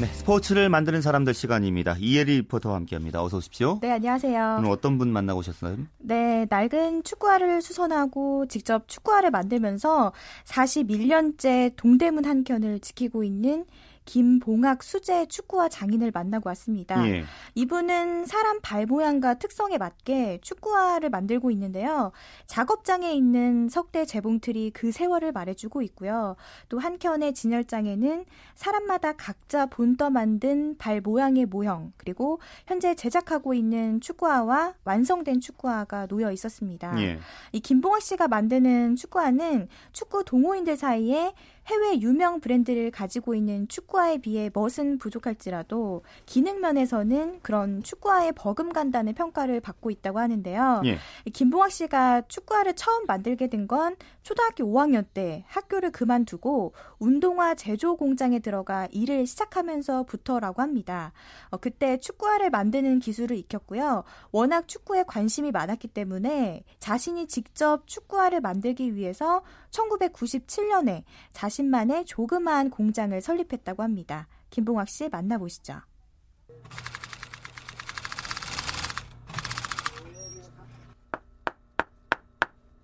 네, 0.00 0.06
스포츠를 0.06 0.68
만드는 0.68 1.02
사람들 1.02 1.34
시간입니다. 1.34 1.96
이혜리 1.98 2.36
리포터와 2.42 2.76
함께합니다. 2.76 3.20
어서 3.20 3.38
오십시오. 3.38 3.80
네, 3.82 3.90
안녕하세요. 3.90 4.58
오늘 4.60 4.70
어떤 4.70 4.96
분 4.96 5.12
만나고 5.12 5.40
오셨나요? 5.40 5.78
네, 5.98 6.46
낡은 6.48 7.02
축구화를 7.02 7.62
수선하고 7.62 8.46
직접 8.46 8.86
축구화를 8.86 9.32
만들면서 9.32 10.12
41년째 10.44 11.72
동대문 11.74 12.24
한 12.26 12.44
켠을 12.44 12.78
지키고 12.78 13.24
있는 13.24 13.64
김봉학 14.10 14.82
수제 14.82 15.26
축구화 15.26 15.68
장인을 15.68 16.10
만나고 16.10 16.48
왔습니다. 16.48 17.08
예. 17.08 17.22
이분은 17.54 18.26
사람 18.26 18.60
발 18.60 18.84
모양과 18.84 19.34
특성에 19.34 19.78
맞게 19.78 20.40
축구화를 20.42 21.10
만들고 21.10 21.52
있는데요. 21.52 22.10
작업장에 22.48 23.12
있는 23.12 23.68
석대 23.68 24.04
재봉틀이 24.04 24.72
그 24.72 24.90
세월을 24.90 25.30
말해주고 25.30 25.82
있고요. 25.82 26.34
또 26.68 26.80
한켠의 26.80 27.34
진열장에는 27.34 28.24
사람마다 28.56 29.12
각자 29.12 29.66
본떠 29.66 30.10
만든 30.10 30.76
발 30.76 31.00
모양의 31.00 31.46
모형, 31.46 31.92
그리고 31.96 32.40
현재 32.66 32.96
제작하고 32.96 33.54
있는 33.54 34.00
축구화와 34.00 34.74
완성된 34.82 35.40
축구화가 35.40 36.08
놓여 36.08 36.32
있었습니다. 36.32 37.00
예. 37.00 37.20
이 37.52 37.60
김봉학 37.60 38.02
씨가 38.02 38.26
만드는 38.26 38.96
축구화는 38.96 39.68
축구 39.92 40.24
동호인들 40.24 40.76
사이에 40.76 41.32
해외 41.66 42.00
유명 42.00 42.40
브랜드를 42.40 42.90
가지고 42.90 43.34
있는 43.34 43.68
축구화에 43.68 44.18
비해 44.18 44.50
멋은 44.52 44.98
부족할지라도 44.98 46.02
기능 46.26 46.60
면에서는 46.60 47.40
그런 47.42 47.82
축구화에 47.82 48.32
버금간다는 48.32 49.14
평가를 49.14 49.60
받고 49.60 49.90
있다고 49.90 50.18
하는데요. 50.18 50.82
예. 50.86 50.98
김봉학 51.30 51.70
씨가 51.70 52.22
축구화를 52.28 52.74
처음 52.74 53.06
만들게 53.06 53.46
된 53.48 53.60
건 53.68 53.94
초등학교 54.22 54.64
5학년 54.64 55.04
때 55.12 55.44
학교를 55.46 55.92
그만두고 55.92 56.72
운동화 56.98 57.54
제조 57.54 57.96
공장에 57.96 58.38
들어가 58.38 58.88
일을 58.90 59.26
시작하면서부터라고 59.26 60.62
합니다. 60.62 61.12
어, 61.50 61.58
그때 61.58 61.98
축구화를 61.98 62.50
만드는 62.50 63.00
기술을 63.00 63.36
익혔고요. 63.36 64.02
워낙 64.32 64.66
축구에 64.66 65.04
관심이 65.06 65.50
많았기 65.52 65.88
때문에 65.88 66.64
자신이 66.78 67.26
직접 67.28 67.86
축구화를 67.86 68.40
만들기 68.40 68.94
위해서 68.96 69.42
1997년에 69.70 71.04
자 71.32 71.49
신만의 71.50 72.06
조그마한 72.06 72.70
공장을 72.70 73.20
설립했다고 73.20 73.82
합니다. 73.82 74.26
김봉학 74.48 74.88
씨 74.88 75.08
만나보시죠. 75.10 75.74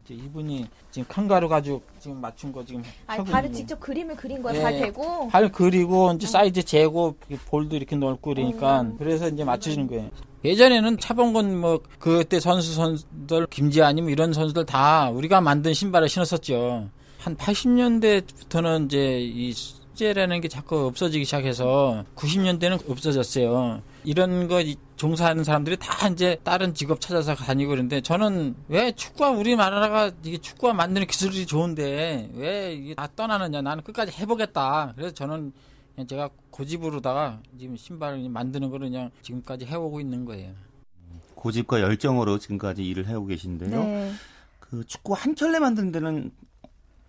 이분이 0.09 0.66
지금 0.90 1.09
칸가루 1.09 1.48
가지고 1.48 1.83
지금 1.98 2.20
맞춘 2.20 2.52
거 2.52 2.64
지금 2.64 2.83
아, 3.07 3.16
발을. 3.22 3.52
직접 3.52 3.79
그림을 3.81 4.16
그린 4.16 4.40
거야, 4.42 4.55
예. 4.55 4.62
발 4.62 4.79
대고. 4.79 5.29
발 5.29 5.50
그리고 5.50 6.12
이제 6.12 6.26
사이즈 6.26 6.62
재고 6.62 7.16
볼도 7.46 7.76
이렇게 7.76 7.96
넓고 7.96 8.31
그러니까 8.35 8.87
그래서 8.98 9.29
이제 9.29 9.44
맞추시는 9.44 9.88
거예요. 9.88 10.11
예전에는 10.44 10.98
차범근 10.98 11.59
뭐 11.59 11.81
그때 11.98 12.38
선수 12.38 12.74
선수들 12.74 13.46
김지아님 13.48 14.09
이런 14.09 14.33
선수들 14.33 14.64
다 14.64 15.11
우리가 15.11 15.40
만든 15.40 15.74
신발을 15.74 16.09
신었었죠. 16.09 16.88
한 17.27 17.37
80년대부터는 17.37 18.87
이제 18.87 19.21
이 19.21 19.53
수제라는 19.53 20.41
게 20.41 20.47
자꾸 20.47 20.87
없어지기 20.87 21.25
시작해서 21.25 22.05
90년대는 22.15 22.89
없어졌어요. 22.89 23.83
이런 24.05 24.47
거 24.47 24.61
이- 24.61 24.77
종사하는 24.95 25.43
사람들이 25.43 25.77
다 25.77 26.07
이제 26.07 26.37
다른 26.45 26.73
직업 26.73 27.01
찾아서 27.01 27.35
다니고 27.35 27.71
그러는데 27.71 28.01
저는 28.01 28.55
왜 28.69 28.93
축구와 28.93 29.31
우리나라가 29.31 30.12
이게 30.23 30.39
축구와 30.39 30.73
만드는 30.75 31.09
기술이 31.09 31.47
좋은데 31.47 32.31
왜 32.35 32.75
이게 32.75 32.95
다 32.95 33.09
떠나느냐 33.17 33.61
나는 33.61 33.83
끝까지 33.83 34.12
해보겠다. 34.12 34.93
그래서 34.95 35.12
저는 35.12 35.53
그냥 35.97 36.07
제가 36.07 36.31
고집으로다가 36.51 37.41
지금 37.59 37.77
신발을 37.77 38.29
만드는 38.29 38.71
거를 38.71 38.89
그냥 38.89 39.11
지금까지 39.23 39.65
해오고 39.67 39.99
있는 40.01 40.25
거예요. 40.25 40.53
고집과 41.35 41.81
열정으로 41.81 42.39
지금까지 42.39 42.87
일을 42.87 43.09
해오고 43.09 43.27
계신데요. 43.27 43.83
네. 43.85 44.12
그 44.61 44.85
축구 44.87 45.12
한 45.15 45.35
켤레 45.35 45.59
만드는 45.59 45.91
데는 45.91 46.31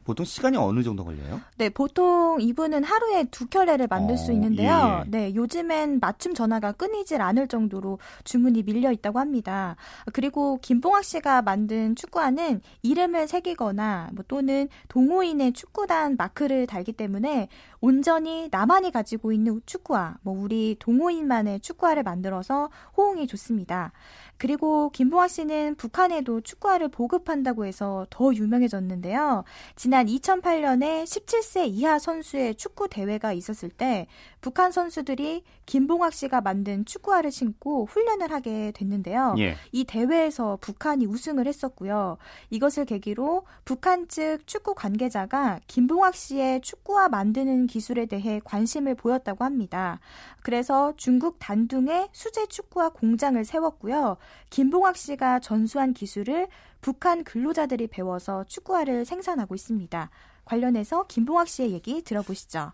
보통 0.08 0.26
시간이 0.26 0.56
어느 0.56 0.84
정도 0.84 1.04
걸려요? 1.04 1.42
네, 1.58 1.68
보통 1.68 2.38
이분은 2.40 2.86
하루에 2.86 3.26
두 3.26 3.46
켤레를 3.48 3.88
만들 3.88 4.14
어, 4.14 4.18
수 4.18 4.32
있는데요. 4.32 5.04
예, 5.04 5.06
예. 5.06 5.10
네, 5.12 5.36
요즘엔 5.36 6.00
맞춤 6.00 6.34
전화가 6.34 6.72
끊이질 6.72 7.22
않을 7.22 7.50
정도로 7.50 8.00
주문이 8.24 8.64
밀려 8.64 8.90
있다고 8.94 9.20
합니다. 9.20 9.76
그리고 10.14 10.60
김봉학 10.62 11.04
씨가 11.04 11.42
만든 11.42 11.94
축구화는 11.98 12.62
이름을 12.84 13.28
새기거나 13.28 14.12
뭐 14.14 14.24
또는 14.30 14.70
동호인의 14.88 15.52
축구단 15.52 16.16
마크를 16.16 16.68
달기 16.68 16.94
때문에 16.94 17.50
온전히 17.82 18.48
나만이 18.50 18.92
가지고 18.92 19.34
있는 19.34 19.62
축구화, 19.66 20.20
뭐 20.22 20.42
우리 20.42 20.78
동호인만의 20.80 21.60
축구화를 21.60 22.04
만들어서 22.04 22.70
호응이 22.96 23.28
좋습니다. 23.28 23.92
그리고 24.38 24.90
김봉학 24.92 25.30
씨는 25.30 25.76
북한에도 25.76 26.42
축구화를 26.42 26.90
보급한다고 26.90 27.66
해서 27.66 28.06
더 28.10 28.34
유명해졌는데요. 28.34 29.44
지난 29.76 30.06
2008년에 30.08 31.04
17세 31.04 31.68
이하 31.68 32.00
선수의 32.00 32.56
축구 32.56 32.88
대회가 32.88 33.34
있었을 33.34 33.70
때 33.70 34.08
북한 34.42 34.72
선수들이 34.72 35.44
김봉학 35.66 36.14
씨가 36.14 36.42
만든 36.42 36.86
축구화를 36.86 37.32
신고 37.32 37.86
훈련을 37.86 38.32
하게 38.32 38.72
됐는데요. 38.74 39.36
예. 39.40 39.56
이 39.72 39.84
대회에서 39.84 40.58
북한이 40.62 41.06
우승을 41.06 41.46
했었고요. 41.48 42.18
이것을 42.50 42.86
계기로 42.86 43.44
북한 43.66 44.08
측 44.08 44.40
축구 44.46 44.74
관계자가 44.74 45.60
김봉학 45.68 46.16
씨의 46.16 46.62
축구화 46.62 47.10
만드는 47.10 47.68
기술에 47.68 48.06
대해 48.06 48.40
관심을 48.44 48.96
보였다고 48.96 49.44
합니다. 49.44 50.00
그래서 50.42 50.94
중국 50.96 51.38
단둥에 51.40 52.08
수제 52.14 52.46
축구화 52.46 52.90
공장을 52.90 53.44
세웠고요. 53.44 54.16
김봉학 54.50 54.98
씨가 54.98 55.40
전수한 55.40 55.94
기술을 55.94 56.48
북한 56.82 57.24
근로자들이 57.24 57.88
배워서 57.88 58.44
축구화를 58.46 59.06
생산하고 59.06 59.56
있습니다. 59.56 60.10
관련해서 60.46 61.08
김봉학 61.08 61.48
씨의 61.48 61.72
얘기 61.72 62.02
들어보시죠. 62.02 62.72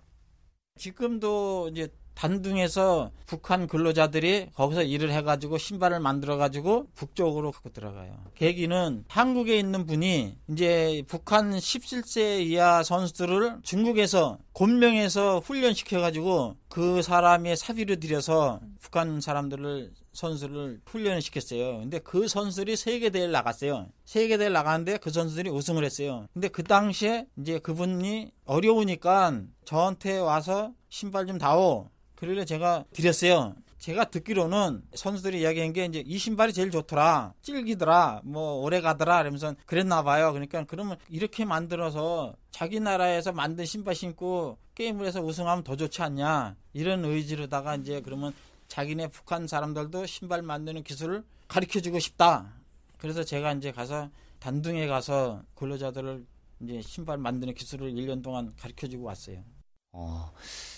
지금도 0.75 1.69
이제 1.71 1.89
단둥에서 2.15 3.11
북한 3.25 3.67
근로자들이 3.67 4.49
거기서 4.53 4.83
일을 4.83 5.11
해가지고 5.11 5.57
신발을 5.57 5.99
만들어가지고 5.99 6.87
북쪽으로 6.93 7.51
갖고 7.51 7.69
들어가요. 7.69 8.13
계기는 8.35 9.05
한국에 9.07 9.57
있는 9.57 9.85
분이 9.85 10.37
이제 10.49 11.03
북한 11.07 11.51
17세 11.51 12.41
이하 12.41 12.83
선수들을 12.83 13.59
중국에서 13.63 14.37
곤명에서 14.53 15.39
훈련시켜가지고 15.39 16.55
그 16.69 17.01
사람의 17.01 17.57
사비를 17.57 17.99
들여서 17.99 18.59
북한 18.79 19.19
사람들을 19.19 19.91
선수를 20.13 20.81
훈련을 20.85 21.21
시켰어요. 21.21 21.79
근데 21.79 21.99
그 21.99 22.27
선수들이 22.27 22.75
세계 22.75 23.09
대회를 23.09 23.31
나갔어요. 23.31 23.89
세계 24.05 24.37
대회를 24.37 24.53
나갔는데 24.53 24.97
그 24.97 25.09
선수들이 25.09 25.49
우승을 25.49 25.83
했어요. 25.83 26.27
근데 26.33 26.47
그 26.47 26.63
당시에 26.63 27.27
이제 27.37 27.59
그분이 27.59 28.31
어려우니까 28.45 29.41
저한테 29.65 30.19
와서 30.19 30.71
신발 30.89 31.27
좀 31.27 31.37
다오. 31.37 31.89
그러길래 32.15 32.45
제가 32.45 32.85
드렸어요. 32.93 33.55
제가 33.79 34.05
듣기로는 34.05 34.81
선수들이 34.95 35.41
이야기한 35.41 35.73
게 35.73 35.83
이제 35.83 36.01
이 36.05 36.17
신발이 36.17 36.53
제일 36.53 36.71
좋더라. 36.71 37.33
질기더라. 37.41 38.21
뭐 38.23 38.61
오래 38.61 38.79
가더라. 38.79 39.19
이러면서 39.19 39.55
그랬나 39.65 40.03
봐요. 40.03 40.31
그러니까 40.31 40.63
그러면 40.63 40.95
이렇게 41.09 41.43
만들어서 41.43 42.33
자기 42.49 42.79
나라에서 42.79 43.33
만든 43.33 43.65
신발 43.65 43.93
신고 43.93 44.57
게임을 44.75 45.05
해서 45.05 45.21
우승하면 45.21 45.65
더 45.65 45.75
좋지 45.75 46.01
않냐. 46.01 46.55
이런 46.71 47.03
의지로다가 47.03 47.75
이제 47.75 47.99
그러면 47.99 48.33
자기네 48.73 49.09
북한 49.09 49.45
사람들도 49.45 50.07
신발 50.07 50.41
만드는 50.41 50.83
기술을 50.83 51.23
가르쳐 51.47 51.79
주고 51.79 51.99
싶다. 51.99 52.55
그래서 52.97 53.23
제가 53.23 53.53
이제 53.53 53.71
가서 53.71 54.09
단둥에 54.39 54.87
가서 54.87 55.43
근로자들을 55.53 56.25
이제 56.61 56.81
신발 56.81 57.19
만드는 57.19 57.53
기술을 57.53 57.91
1년 57.91 58.23
동안 58.23 58.51
가르쳐 58.57 58.87
주고 58.87 59.03
왔어요. 59.05 59.43
어, 59.91 60.33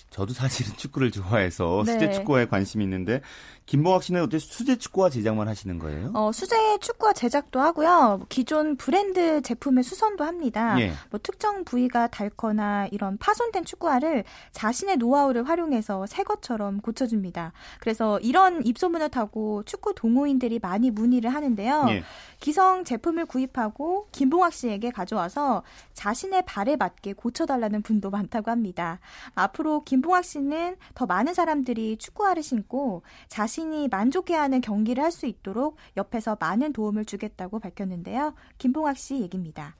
저도 0.10 0.34
사실은 0.34 0.74
축구를 0.78 1.12
좋아해서 1.12 1.84
네. 1.86 1.94
수제 1.94 2.12
축구에 2.12 2.46
관심이 2.46 2.84
있는데 2.84 3.22
김봉학 3.66 4.04
씨는 4.04 4.22
어때 4.22 4.38
수제 4.38 4.78
축구화 4.78 5.10
제작만 5.10 5.48
하시는 5.48 5.80
거예요? 5.80 6.12
어, 6.14 6.32
수제 6.32 6.78
축구화 6.80 7.14
제작도 7.14 7.60
하고요. 7.60 8.22
기존 8.30 8.78
브랜드 8.78 9.42
제품의 9.42 9.84
수선도 9.84 10.24
합니다. 10.24 10.80
예. 10.80 10.94
뭐 11.10 11.20
특정 11.22 11.64
부위가 11.64 12.08
닳거나 12.08 12.88
이런 12.92 13.18
파손된 13.18 13.66
축구화를 13.66 14.24
자신의 14.52 14.98
노하우를 14.98 15.50
활용해서 15.50 16.06
새 16.06 16.24
것처럼 16.24 16.80
고쳐줍니다. 16.82 17.54
그래서 17.80 18.20
이런 18.20 18.64
입소문을 18.64 19.10
타고 19.10 19.64
축구 19.64 19.96
동호인들이 19.96 20.60
많이 20.60 20.92
문의를 20.92 21.34
하는데요. 21.34 21.88
예. 21.90 22.04
기성 22.40 22.84
제품을 22.84 23.26
구입하고 23.26 24.08
김봉학 24.12 24.54
씨에게 24.54 24.92
가져와서 24.92 25.64
자신의 25.94 26.44
발에 26.46 26.76
맞게 26.76 27.14
고쳐달라는 27.14 27.82
분도 27.82 28.12
많다고 28.16 28.52
합니다. 28.52 29.00
앞으로 29.34 29.84
김 29.84 30.02
봉학 30.06 30.24
씨는 30.24 30.78
더 30.94 31.08
많은 31.08 31.34
사람들이 31.34 31.98
축구화를 31.98 32.44
신고 32.44 33.02
자신이 33.28 33.88
만족해하는 33.88 34.62
경기를 34.62 35.04
할 35.04 35.12
수 35.16 35.26
있도록 35.26 35.78
옆에서 35.98 36.38
많은 36.40 36.74
도움을 36.74 37.06
주겠다고 37.06 37.60
밝혔는데요. 37.60 38.36
김봉학 38.60 38.98
씨 38.98 39.22
얘기입니다. 39.22 39.76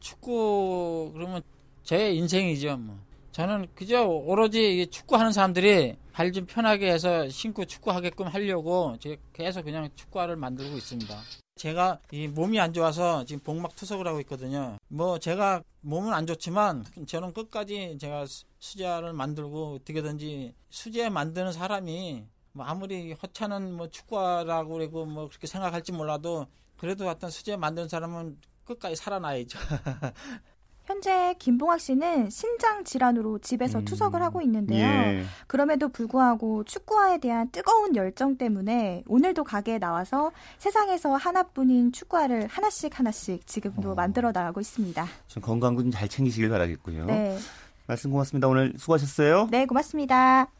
축구 0.00 1.10
그러면 1.14 1.40
제 1.84 2.12
인생이죠. 2.12 2.76
뭐. 2.78 2.98
저는 3.32 3.68
그저 3.74 4.04
오로지 4.04 4.88
축구하는 4.88 5.32
사람들이 5.32 5.96
발 6.12 6.30
좀 6.32 6.46
편하게 6.46 6.92
해서 6.92 7.28
신고 7.28 7.64
축구하게끔 7.64 8.26
하려고 8.26 8.96
계속 9.32 9.64
그냥 9.64 9.88
축구화를 9.94 10.36
만들고 10.36 10.76
있습니다. 10.76 11.14
제가 11.56 12.00
이 12.10 12.26
몸이 12.26 12.58
안 12.58 12.72
좋아서 12.72 13.24
지금 13.24 13.40
복막 13.42 13.76
투석을 13.76 14.06
하고 14.06 14.20
있거든요. 14.20 14.76
뭐 14.88 15.18
제가 15.18 15.62
몸은 15.82 16.12
안 16.12 16.26
좋지만 16.26 16.84
저는 17.06 17.32
끝까지 17.32 17.96
제가 18.00 18.24
수제화를 18.64 19.12
만들고 19.12 19.74
어떻게든지 19.74 20.54
수제 20.70 21.10
만드는 21.10 21.52
사람이 21.52 22.24
뭐 22.52 22.64
아무리 22.64 23.12
허차는 23.12 23.74
뭐 23.76 23.90
축구화라고 23.90 24.72
그러고 24.74 25.04
뭐 25.04 25.28
그렇게 25.28 25.46
생각할지 25.46 25.92
몰라도 25.92 26.46
그래도 26.78 27.06
어떤 27.08 27.30
수제 27.30 27.56
만드는 27.56 27.88
사람은 27.88 28.38
끝까지 28.64 28.96
살아나야죠. 28.96 29.58
현재 30.84 31.34
김봉학 31.38 31.80
씨는 31.80 32.28
신장 32.28 32.84
질환으로 32.84 33.38
집에서 33.38 33.78
음, 33.78 33.84
투석을 33.86 34.22
하고 34.22 34.42
있는데요. 34.42 34.84
예. 34.84 35.24
그럼에도 35.46 35.88
불구하고 35.88 36.64
축구화에 36.64 37.18
대한 37.18 37.50
뜨거운 37.50 37.96
열정 37.96 38.36
때문에 38.36 39.02
오늘도 39.06 39.44
가게에 39.44 39.78
나와서 39.78 40.30
세상에서 40.58 41.16
하나뿐인 41.16 41.92
축구화를 41.92 42.48
하나씩 42.48 42.98
하나씩 42.98 43.46
지금도 43.46 43.92
어. 43.92 43.94
만들어 43.94 44.30
나가고 44.32 44.60
있습니다. 44.60 45.06
좀 45.26 45.42
건강 45.42 45.76
좀 45.76 45.90
잘 45.90 46.06
챙기시길 46.08 46.50
바라겠고요. 46.50 47.06
네. 47.06 47.38
말씀 47.86 48.10
고맙습니다. 48.10 48.48
오늘 48.48 48.72
수고하셨어요. 48.76 49.48
네, 49.50 49.66
고맙습니다. 49.66 50.50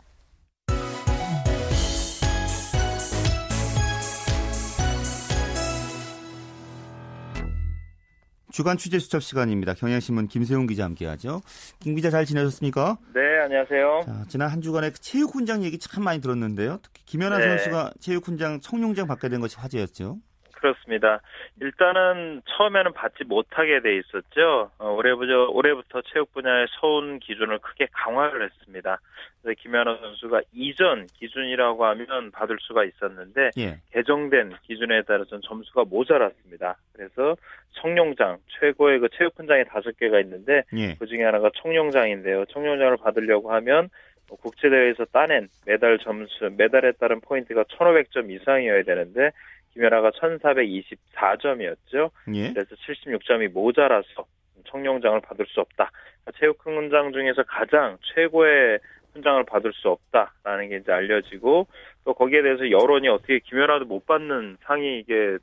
주간 8.52 8.76
취재 8.76 9.00
수첩 9.00 9.20
시간입니다. 9.20 9.74
경향신문 9.74 10.28
김세훈 10.28 10.68
기자 10.68 10.84
함께하죠. 10.84 11.42
김 11.80 11.96
기자 11.96 12.08
잘 12.08 12.24
지내셨습니까? 12.24 12.98
네, 13.12 13.20
안녕하세요. 13.42 14.02
자, 14.06 14.24
지난 14.28 14.48
한 14.48 14.60
주간의 14.60 14.92
그 14.92 15.00
체육훈장 15.00 15.64
얘기 15.64 15.76
참 15.76 16.04
많이 16.04 16.20
들었는데요. 16.20 16.78
특히 16.80 17.02
김연아 17.04 17.38
네. 17.38 17.48
선수가 17.48 17.94
체육훈장 17.98 18.60
청룡장 18.60 19.08
받게 19.08 19.28
된 19.28 19.40
것이 19.40 19.56
화제였죠. 19.56 20.18
그렇습니다. 20.64 21.20
일단은 21.60 22.40
처음에는 22.46 22.94
받지 22.94 23.24
못하게 23.24 23.80
돼 23.80 23.98
있었죠. 23.98 24.70
어, 24.78 24.90
올해부터, 24.92 25.48
올해부터 25.50 26.00
체육 26.10 26.32
분야의 26.32 26.68
서운 26.80 27.18
기준을 27.18 27.58
크게 27.58 27.88
강화를 27.92 28.44
했습니다. 28.44 28.98
그래서 29.42 29.60
김연아 29.60 29.98
선수가 29.98 30.40
이전 30.54 31.06
기준이라고 31.18 31.84
하면 31.84 32.30
받을 32.30 32.56
수가 32.60 32.84
있었는데 32.84 33.50
예. 33.58 33.78
개정된 33.92 34.54
기준에 34.62 35.02
따라서는 35.02 35.42
점수가 35.42 35.84
모자랐습니다. 35.84 36.78
그래서 36.94 37.36
청룡장 37.72 38.38
최고의 38.58 39.00
그 39.00 39.08
체육 39.18 39.38
훈장이 39.38 39.64
다섯 39.64 39.94
개가 39.98 40.18
있는데 40.20 40.62
예. 40.78 40.94
그 40.94 41.06
중에 41.06 41.24
하나가 41.24 41.50
청룡장인데요. 41.60 42.46
청룡장을 42.46 42.96
받으려고 42.96 43.52
하면 43.52 43.90
뭐 44.28 44.38
국제대회에서 44.38 45.04
따낸 45.12 45.48
메달 45.66 45.98
점수, 45.98 46.50
메달에 46.56 46.92
따른 46.92 47.20
포인트가 47.20 47.64
1500점 47.64 48.30
이상이어야 48.30 48.84
되는데 48.84 49.30
김연아가 49.74 50.10
1424점이었죠. 50.12 52.10
예. 52.34 52.52
그래서 52.52 52.74
76점이 52.76 53.52
모자라서 53.52 54.24
청룡장을 54.66 55.20
받을 55.20 55.46
수 55.46 55.60
없다. 55.60 55.90
체육 56.38 56.64
훈장 56.64 57.12
중에서 57.12 57.42
가장 57.42 57.98
최고의 58.14 58.78
훈장을 59.12 59.44
받을 59.44 59.72
수 59.72 59.90
없다라는 59.90 60.70
게 60.70 60.76
이제 60.76 60.90
알려지고 60.90 61.66
또 62.04 62.14
거기에 62.14 62.42
대해서 62.42 62.70
여론이 62.70 63.08
어떻게 63.08 63.38
김연아도 63.40 63.84
못 63.84 64.06
받는 64.06 64.56
상이 64.62 65.00
이게 65.00 65.38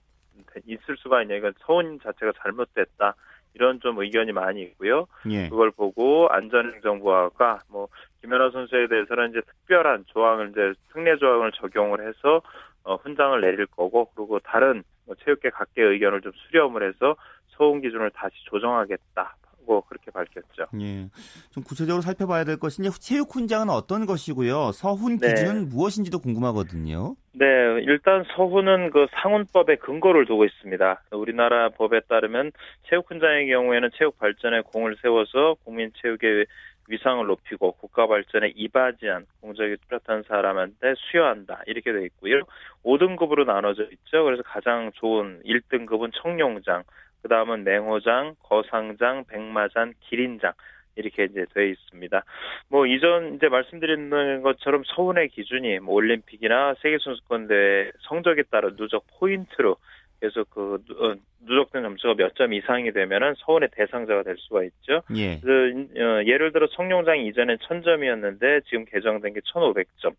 있을 0.66 0.98
수가 0.98 1.22
있냐 1.22 1.36
이건 1.36 1.54
서운 1.60 2.00
자체가 2.02 2.34
잘못됐다 2.42 3.16
이런 3.54 3.80
좀 3.80 4.00
의견이 4.00 4.32
많이 4.32 4.62
있고요. 4.64 5.08
예. 5.30 5.50
그걸 5.50 5.72
보고 5.72 6.28
안전행정부가 6.30 7.60
뭐 7.70 7.88
김연아 8.22 8.52
선수에 8.52 8.88
대해서는 8.88 9.32
이제 9.32 9.42
특별한 9.42 10.06
조항을 10.08 10.50
이제 10.52 10.74
특례 10.94 11.18
조항을 11.18 11.52
적용을 11.54 12.08
해서 12.08 12.42
어, 12.84 12.96
훈장을 12.96 13.40
내릴 13.42 13.66
거고 13.68 14.12
그리고 14.16 14.40
다른 14.40 14.84
뭐 15.06 15.16
체육계 15.24 15.50
각계 15.50 15.84
의견을 15.84 16.22
좀 16.22 16.32
수렴을 16.48 16.88
해서 16.88 17.16
서운 17.50 17.82
기준을 17.82 18.12
다시 18.12 18.36
조정하겠다 18.46 19.36
고 19.66 19.82
그렇게 19.82 20.12
밝혔죠. 20.12 20.64
예. 20.82 21.08
좀 21.52 21.64
구체적으로 21.64 22.02
살펴봐야 22.02 22.44
될 22.44 22.58
것이 22.58 22.82
이제 22.82 22.90
체육 23.00 23.34
훈장은 23.34 23.70
어떤 23.70 24.06
것이고요. 24.06 24.72
서훈 24.74 25.18
네. 25.18 25.30
기준은 25.30 25.70
무엇인지도 25.70 26.20
궁금하거든요. 26.20 27.16
네, 27.34 27.46
일단 27.84 28.24
서훈은 28.36 28.90
그 28.92 29.08
상훈법에 29.22 29.78
근거를 29.78 30.26
두고 30.26 30.46
있습니다. 30.46 31.04
우리나라 31.12 31.70
법에 31.70 32.02
따르면 32.02 32.52
체육 32.90 33.10
훈장의 33.10 33.48
경우에는 33.48 33.90
체육 33.98 34.18
발전에 34.18 34.62
공을 34.62 34.98
세워서 35.02 35.56
국민 35.64 35.92
체육의 36.02 36.46
위상을 36.92 37.26
높이고 37.26 37.72
국가 37.74 38.06
발전에 38.06 38.54
이바지한 38.56 39.26
공적이 39.42 39.78
뚜렷한 39.88 40.24
사람한테 40.24 40.94
수여한다. 40.98 41.64
이렇게 41.66 41.92
돼 41.94 42.06
있고요. 42.06 42.42
5등급으로 42.84 43.46
나눠져 43.46 43.84
있죠. 43.92 44.24
그래서 44.26 44.44
가장 44.44 44.92
좋은 44.96 45.42
1등급은 45.44 46.12
청룡장, 46.22 46.84
그 47.22 47.30
다음은 47.30 47.64
맹호장, 47.64 48.36
거상장, 48.44 49.24
백마장, 49.26 49.94
기린장. 50.02 50.54
이렇게 50.96 51.24
이제 51.24 51.46
돼 51.54 51.70
있습니다. 51.70 52.24
뭐 52.68 52.86
이전 52.86 53.36
이제 53.36 53.48
말씀드린 53.48 54.10
것처럼 54.42 54.84
서운의 54.86 55.30
기준이 55.30 55.80
뭐 55.80 55.96
올림픽이나 55.96 56.76
세계 56.82 56.98
선수권 56.98 57.48
대회 57.48 57.92
성적에 58.02 58.44
따라 58.52 58.70
누적 58.76 59.06
포인트로 59.18 59.78
그래서 60.22 60.44
그 60.52 60.78
누- 60.86 60.94
어, 61.04 61.16
누적된 61.42 61.82
점수가 61.82 62.14
몇 62.14 62.36
점 62.36 62.54
이상이 62.54 62.92
되면은 62.94 63.34
서운의 63.40 63.70
대상자가 63.74 64.22
될 64.24 64.36
수가 64.38 64.64
있죠. 64.64 65.02
예. 65.16 65.40
그래서 65.40 65.78
어, 66.00 66.24
예를 66.26 66.52
들어 66.54 66.68
청룡장이 66.68 67.28
이전엔 67.28 67.58
1000점이었는데 67.58 68.64
지금 68.66 68.86
개정된 68.86 69.34
게 69.34 69.40
1500점. 69.42 70.14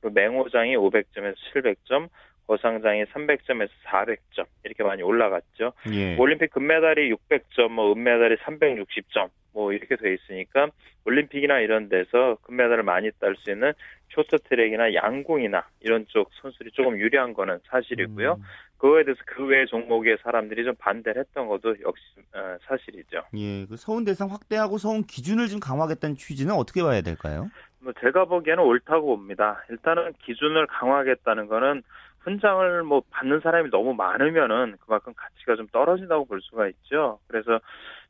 그리고 0.00 0.14
맹호장이 0.14 0.76
500점에서 0.76 1.34
700점, 1.52 2.08
거상장이 2.46 3.04
300점에서 3.06 3.68
400점 3.84 4.46
이렇게 4.64 4.82
많이 4.84 5.02
올라갔죠. 5.02 5.72
예. 5.92 6.16
올림픽 6.16 6.50
금메달이 6.52 7.12
600점, 7.12 7.68
뭐 7.72 7.92
은메달이 7.92 8.36
360점, 8.36 9.28
뭐 9.52 9.72
이렇게 9.72 9.96
돼 9.96 10.14
있으니까 10.14 10.68
올림픽이나 11.04 11.58
이런 11.58 11.88
데서 11.88 12.36
금메달을 12.42 12.84
많이 12.84 13.10
딸 13.20 13.34
수 13.36 13.50
있는 13.50 13.72
쇼트트랙이나 14.10 14.94
양궁이나 14.94 15.66
이런 15.80 16.06
쪽 16.08 16.30
선수들이 16.40 16.70
조금 16.72 16.98
유리한 16.98 17.34
거는 17.34 17.58
사실이고요. 17.64 18.34
음, 18.38 18.42
그거에 18.78 19.04
대해서 19.04 19.20
그 19.26 19.44
외 19.48 19.64
종목의 19.66 20.18
사람들이 20.22 20.64
좀 20.64 20.74
반대를 20.78 21.20
했던 21.20 21.46
것도 21.48 21.76
역시 21.82 22.02
어, 22.34 22.56
사실이죠. 22.66 23.22
예. 23.36 23.66
그 23.66 23.76
서훈 23.76 24.04
대상 24.04 24.30
확대하고 24.30 24.78
서훈 24.78 25.02
기준을 25.04 25.48
좀 25.48 25.58
강화하겠다는 25.60 26.16
취지는 26.16 26.54
어떻게 26.54 26.82
봐야 26.82 27.00
될까요? 27.00 27.48
뭐 27.80 27.92
제가 28.00 28.24
보기에는 28.26 28.62
옳다고 28.62 29.16
봅니다. 29.16 29.62
일단은 29.70 30.12
기준을 30.24 30.66
강화하겠다는 30.66 31.46
거는 31.46 31.82
훈장을 32.20 32.82
뭐 32.82 33.02
받는 33.10 33.40
사람이 33.40 33.70
너무 33.70 33.94
많으면은 33.94 34.76
그만큼 34.84 35.14
가치가 35.16 35.56
좀 35.56 35.66
떨어진다고 35.68 36.26
볼 36.26 36.40
수가 36.42 36.68
있죠. 36.68 37.20
그래서 37.28 37.60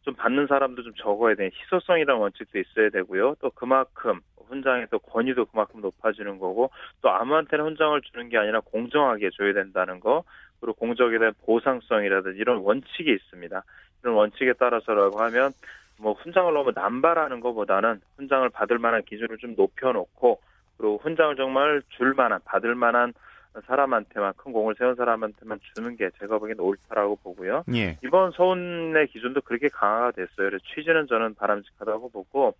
좀 0.02 0.14
받는 0.14 0.46
사람도 0.48 0.82
좀 0.82 0.92
적어야 0.96 1.34
되는 1.34 1.50
희소성이라는 1.52 2.20
원칙도 2.20 2.58
있어야 2.58 2.90
되고요. 2.90 3.36
또 3.40 3.50
그만큼 3.50 4.20
훈장의 4.48 4.86
또 4.90 4.98
권위도 4.98 5.44
그만큼 5.46 5.82
높아지는 5.82 6.38
거고 6.38 6.70
또 7.02 7.10
아무한테나 7.10 7.62
훈장을 7.64 8.00
주는 8.00 8.28
게 8.30 8.38
아니라 8.38 8.60
공정하게 8.60 9.30
줘야 9.36 9.52
된다는 9.52 10.00
거 10.00 10.24
그리고 10.60 10.74
공적에 10.74 11.18
대한 11.18 11.34
보상성이라든지 11.44 12.38
이런 12.38 12.58
원칙이 12.58 13.10
있습니다. 13.12 13.62
이런 14.02 14.14
원칙에 14.14 14.52
따라서라고 14.54 15.20
하면 15.20 15.52
뭐 15.98 16.12
훈장을 16.12 16.52
너무 16.52 16.72
남발하는 16.74 17.40
것보다는 17.40 18.00
훈장을 18.16 18.48
받을 18.50 18.78
만한 18.78 19.02
기준을 19.02 19.38
좀 19.38 19.54
높여놓고 19.56 20.40
그리고 20.76 20.98
훈장을 21.02 21.34
정말 21.36 21.82
줄 21.90 22.14
만한 22.14 22.40
받을 22.44 22.74
만한 22.74 23.12
사람한테만 23.66 24.34
큰 24.36 24.52
공을 24.52 24.76
세운 24.78 24.94
사람한테만 24.94 25.58
주는 25.74 25.96
게 25.96 26.10
제가 26.20 26.38
보기에는 26.38 26.62
옳다라고 26.62 27.16
보고요. 27.16 27.64
예. 27.74 27.96
이번 28.04 28.30
서운의 28.32 29.08
기준도 29.08 29.40
그렇게 29.40 29.68
강화가 29.68 30.12
됐어요. 30.12 30.50
그래서 30.50 30.58
취지는 30.74 31.06
저는 31.08 31.34
바람직하다고 31.34 32.10
보고 32.10 32.54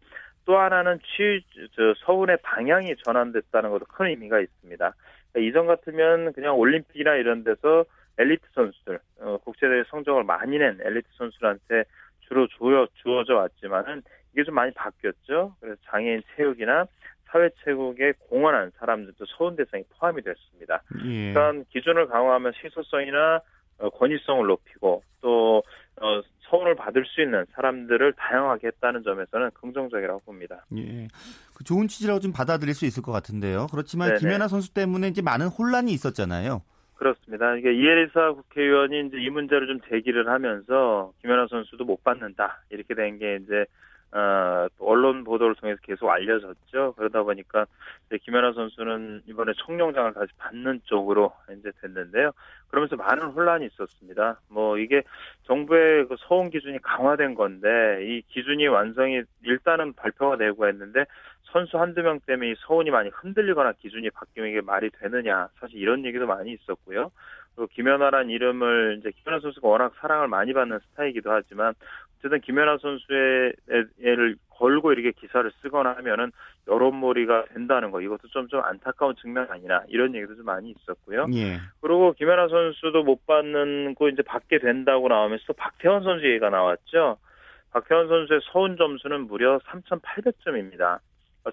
또 0.44 0.58
하나는 0.58 0.98
취, 1.00 1.44
저 1.76 1.94
서운의 2.06 2.38
방향이 2.42 2.96
전환됐다는 3.04 3.70
것도 3.70 3.84
큰 3.84 4.06
의미가 4.06 4.40
있습니다. 4.40 4.94
그러니까 5.32 5.48
이전 5.48 5.66
같으면 5.66 6.32
그냥 6.32 6.56
올림픽이나 6.56 7.14
이런 7.16 7.44
데서 7.44 7.84
엘리트 8.18 8.46
선수들, 8.54 8.98
어, 9.20 9.38
국제대회 9.44 9.84
성적을 9.90 10.24
많이 10.24 10.58
낸 10.58 10.78
엘리트 10.82 11.08
선수들한테 11.16 11.84
주로 12.20 12.46
주어, 12.48 12.86
주어져 12.94 13.36
왔지만은 13.36 14.02
이게 14.32 14.44
좀 14.44 14.54
많이 14.54 14.72
바뀌었죠. 14.72 15.54
그래서 15.60 15.80
장애인 15.86 16.22
체육이나 16.36 16.86
사회체육에 17.26 18.14
공헌한 18.28 18.72
사람들도 18.78 19.24
서운 19.36 19.56
대상이 19.56 19.84
포함이 19.98 20.22
됐습니다. 20.22 20.82
예. 21.04 21.32
그러니까 21.32 21.64
기준을 21.70 22.06
강화하면 22.06 22.52
시소성이나 22.60 23.40
어, 23.78 23.90
권위성을 23.90 24.46
높이고 24.46 25.02
또 25.20 25.62
어, 26.00 26.22
서운을 26.48 26.74
받을 26.74 27.04
수 27.06 27.20
있는 27.20 27.44
사람들을 27.54 28.12
다양하게 28.14 28.68
했다는 28.68 29.02
점에서는 29.02 29.50
긍정적이라고 29.54 30.20
봅니다. 30.20 30.64
예. 30.76 31.08
그 31.54 31.64
좋은 31.64 31.88
취지라고 31.88 32.20
좀 32.20 32.32
받아들일 32.32 32.74
수 32.74 32.86
있을 32.86 33.02
것 33.02 33.12
같은데요. 33.12 33.66
그렇지만 33.70 34.08
네네. 34.08 34.20
김연아 34.20 34.48
선수 34.48 34.72
때문에 34.72 35.08
이제 35.08 35.22
많은 35.22 35.48
혼란이 35.48 35.92
있었잖아요. 35.92 36.62
그렇습니다. 36.96 37.54
이게 37.56 37.72
이혜리사 37.74 38.32
국회의원이 38.32 39.06
이제 39.06 39.18
이 39.20 39.30
문제를 39.30 39.66
좀 39.68 39.78
제기를 39.88 40.28
하면서 40.28 41.12
김연아 41.22 41.46
선수도 41.48 41.84
못 41.84 42.02
받는다 42.02 42.62
이렇게 42.70 42.94
된 42.94 43.18
게 43.18 43.38
이제 43.42 43.64
어, 44.10 44.66
언론 44.78 45.22
보도를 45.24 45.54
통해서 45.56 45.78
계속 45.82 46.08
알려졌죠. 46.08 46.94
그러다 46.96 47.22
보니까 47.22 47.66
김연아 48.22 48.52
선수는 48.52 49.22
이번에 49.26 49.52
청룡장을 49.66 50.14
다시 50.14 50.32
받는 50.38 50.80
쪽으로 50.84 51.32
이제 51.58 51.70
됐는데요. 51.82 52.32
그러면서 52.68 52.96
많은 52.96 53.26
혼란이 53.28 53.66
있었습니다. 53.66 54.40
뭐 54.48 54.78
이게 54.78 55.02
정부의 55.44 56.08
그 56.08 56.16
서운 56.20 56.50
기준이 56.50 56.78
강화된 56.80 57.34
건데 57.34 57.98
이 58.02 58.22
기준이 58.28 58.66
완성이 58.68 59.22
일단은 59.42 59.92
발표가 59.92 60.36
되고 60.36 60.66
했는데 60.66 61.04
선수 61.52 61.78
한두 61.78 62.02
명 62.02 62.20
때문에 62.20 62.54
서운이 62.58 62.90
많이 62.90 63.10
흔들리거나 63.10 63.72
기준이 63.72 64.10
바뀌면 64.10 64.50
이게 64.50 64.60
말이 64.60 64.90
되느냐 64.90 65.48
사실 65.60 65.78
이런 65.78 66.04
얘기도 66.04 66.26
많이 66.26 66.52
있었고요. 66.52 67.10
또 67.58 67.66
김연아란 67.66 68.30
이름을 68.30 68.98
이제 69.00 69.10
김연아 69.10 69.40
선수가 69.40 69.66
워낙 69.66 69.92
사랑을 70.00 70.28
많이 70.28 70.52
받는 70.52 70.78
스타이기도 70.78 71.32
하지만 71.32 71.74
어쨌든 72.18 72.40
김연아 72.40 72.78
선수의 72.78 73.52
애를 74.00 74.36
걸고 74.50 74.92
이렇게 74.92 75.10
기사를 75.10 75.50
쓰거나 75.60 75.96
하면은 75.96 76.30
여론몰이가 76.68 77.46
된다는 77.54 77.90
거 77.90 78.00
이것도 78.00 78.28
좀 78.28 78.46
좀 78.48 78.62
안타까운 78.62 79.16
측면 79.16 79.48
아니나 79.50 79.82
이런 79.88 80.14
얘기도 80.14 80.36
좀 80.36 80.44
많이 80.44 80.70
있었고요. 80.70 81.26
예. 81.34 81.58
그리고 81.80 82.12
김연아 82.12 82.46
선수도 82.48 83.02
못 83.02 83.26
받는 83.26 83.96
거 83.96 84.08
이제 84.08 84.22
받게 84.22 84.60
된다고 84.60 85.08
나오면서 85.08 85.44
또 85.48 85.52
박태원 85.54 86.04
선수 86.04 86.26
얘기가 86.26 86.50
나왔죠. 86.50 87.18
박태원 87.72 88.08
선수의 88.08 88.40
서운 88.52 88.76
점수는 88.76 89.26
무려 89.26 89.58
3,800점입니다. 89.58 91.00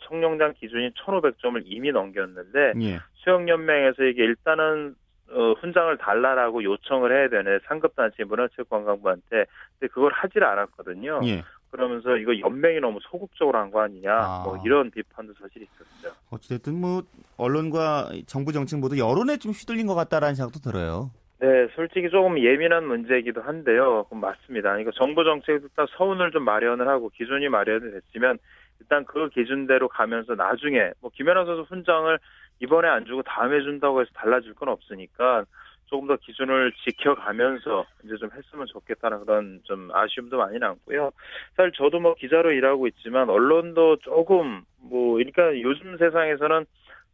청룡장 0.08 0.54
기준이 0.60 0.92
1,500점을 0.92 1.62
이미 1.66 1.92
넘겼는데 1.92 2.74
예. 2.82 3.00
수영연맹에서 3.16 4.04
이게 4.04 4.24
일단은 4.24 4.96
어, 5.32 5.54
훈장을 5.60 5.98
달라라고 5.98 6.64
요청을 6.64 7.12
해야 7.12 7.30
되는 7.30 7.60
상급단체 7.68 8.24
문화체육관광부한테 8.26 9.46
근데 9.80 9.92
그걸 9.92 10.12
하질 10.14 10.44
않았거든요. 10.44 11.22
예. 11.26 11.44
그러면서 11.72 12.16
이거 12.16 12.38
연맹이 12.40 12.80
너무 12.80 13.00
소극적으로 13.02 13.58
한 13.60 13.70
거 13.72 13.82
아니냐 13.82 14.12
아. 14.14 14.44
뭐 14.46 14.58
이런 14.64 14.92
비판도 14.92 15.34
사실 15.42 15.64
있었죠. 15.64 16.16
어찌됐든 16.30 16.80
뭐 16.80 17.04
언론과 17.38 18.12
정부 18.28 18.54
정책 18.54 18.80
모두 18.80 18.98
여론에 18.98 19.38
좀 19.38 19.52
휘둘린 19.52 19.88
것 19.88 19.96
같다라는 19.96 20.36
생각도 20.36 20.60
들어요. 20.60 21.12
네, 21.40 21.68
솔직히 21.76 22.10
조금 22.10 22.40
예민한 22.40 22.86
문제이기도 22.88 23.42
한데요. 23.42 24.06
그럼 24.06 24.22
맞습니다. 24.22 24.80
이거 24.80 24.92
정부 24.92 25.26
정책도 25.26 25.68
딱 25.76 25.90
서운을 25.98 26.32
좀 26.32 26.44
마련을 26.46 26.88
하고 26.88 27.10
기준이 27.10 27.50
마련이 27.50 27.92
됐으면 27.92 28.38
일단 28.80 29.04
그 29.04 29.28
기준대로 29.30 29.90
가면서 29.90 30.36
나중에 30.36 30.92
뭐 31.02 31.12
김연아 31.14 31.44
선수 31.46 31.64
훈장을 31.64 32.18
이번에 32.60 32.88
안 32.88 33.06
주고 33.06 33.22
다음에 33.24 33.62
준다고 33.62 34.02
해서 34.02 34.10
달라질 34.14 34.54
건 34.54 34.70
없으니까 34.70 35.46
조금 35.88 36.08
더 36.08 36.16
기준을 36.16 36.72
지켜가면서 36.84 37.86
이제 38.04 38.16
좀 38.18 38.30
했으면 38.36 38.66
좋겠다는 38.68 39.26
그런 39.26 39.62
좀 39.64 39.90
아쉬움도 39.94 40.38
많이 40.38 40.58
남고요. 40.58 41.12
사실 41.56 41.72
저도 41.74 42.00
뭐 42.00 42.16
기자로 42.16 42.52
일하고 42.52 42.88
있지만 42.88 43.30
언론도 43.30 43.98
조금 43.98 44.64
뭐 44.80 45.16
그러니까 45.16 45.60
요즘 45.62 45.98
세상에서는 45.98 46.66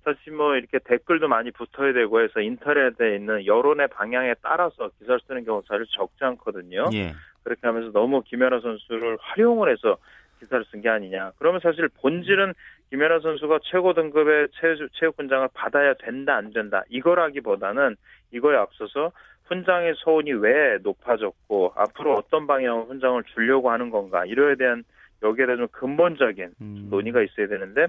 사실 0.03 0.33
뭐 0.33 0.55
이렇게 0.55 0.79
댓글도 0.79 1.27
많이 1.27 1.51
붙어야 1.51 1.93
되고 1.93 2.21
해서 2.21 2.39
인터넷에 2.39 3.15
있는 3.15 3.45
여론의 3.45 3.89
방향에 3.89 4.35
따라서 4.41 4.89
기사를 4.97 5.19
쓰는 5.27 5.45
경우가 5.45 5.65
사실 5.67 5.85
적지 5.91 6.23
않거든요. 6.23 6.89
예. 6.93 7.13
그렇게 7.43 7.61
하면서 7.67 7.91
너무 7.91 8.21
김연아 8.23 8.61
선수를 8.61 9.17
활용을 9.19 9.71
해서 9.71 9.97
기사를 10.39 10.65
쓴 10.71 10.81
게 10.81 10.89
아니냐. 10.89 11.33
그러면 11.37 11.59
사실 11.61 11.87
본질은 12.01 12.53
김연아 12.91 13.21
선수가 13.21 13.59
최고 13.63 13.93
등급의 13.93 14.49
체육 14.99 15.17
훈장을 15.17 15.47
받아야 15.53 15.93
된다 15.95 16.35
안 16.35 16.51
된다 16.51 16.83
이거라기보다는 16.89 17.95
이거에 18.31 18.57
앞서서 18.57 19.11
훈장의 19.45 19.95
소원이 19.97 20.33
왜 20.33 20.77
높아졌고 20.83 21.73
앞으로 21.75 22.17
어떤 22.17 22.47
방향으로 22.47 22.85
훈장을 22.85 23.23
주려고 23.33 23.71
하는 23.71 23.89
건가 23.89 24.25
이거에 24.25 24.55
대한 24.55 24.83
여기에 25.23 25.45
대한 25.45 25.59
좀 25.59 25.67
근본적인 25.71 26.53
음. 26.61 26.87
논의가 26.89 27.21
있어야 27.21 27.47
되는데 27.47 27.87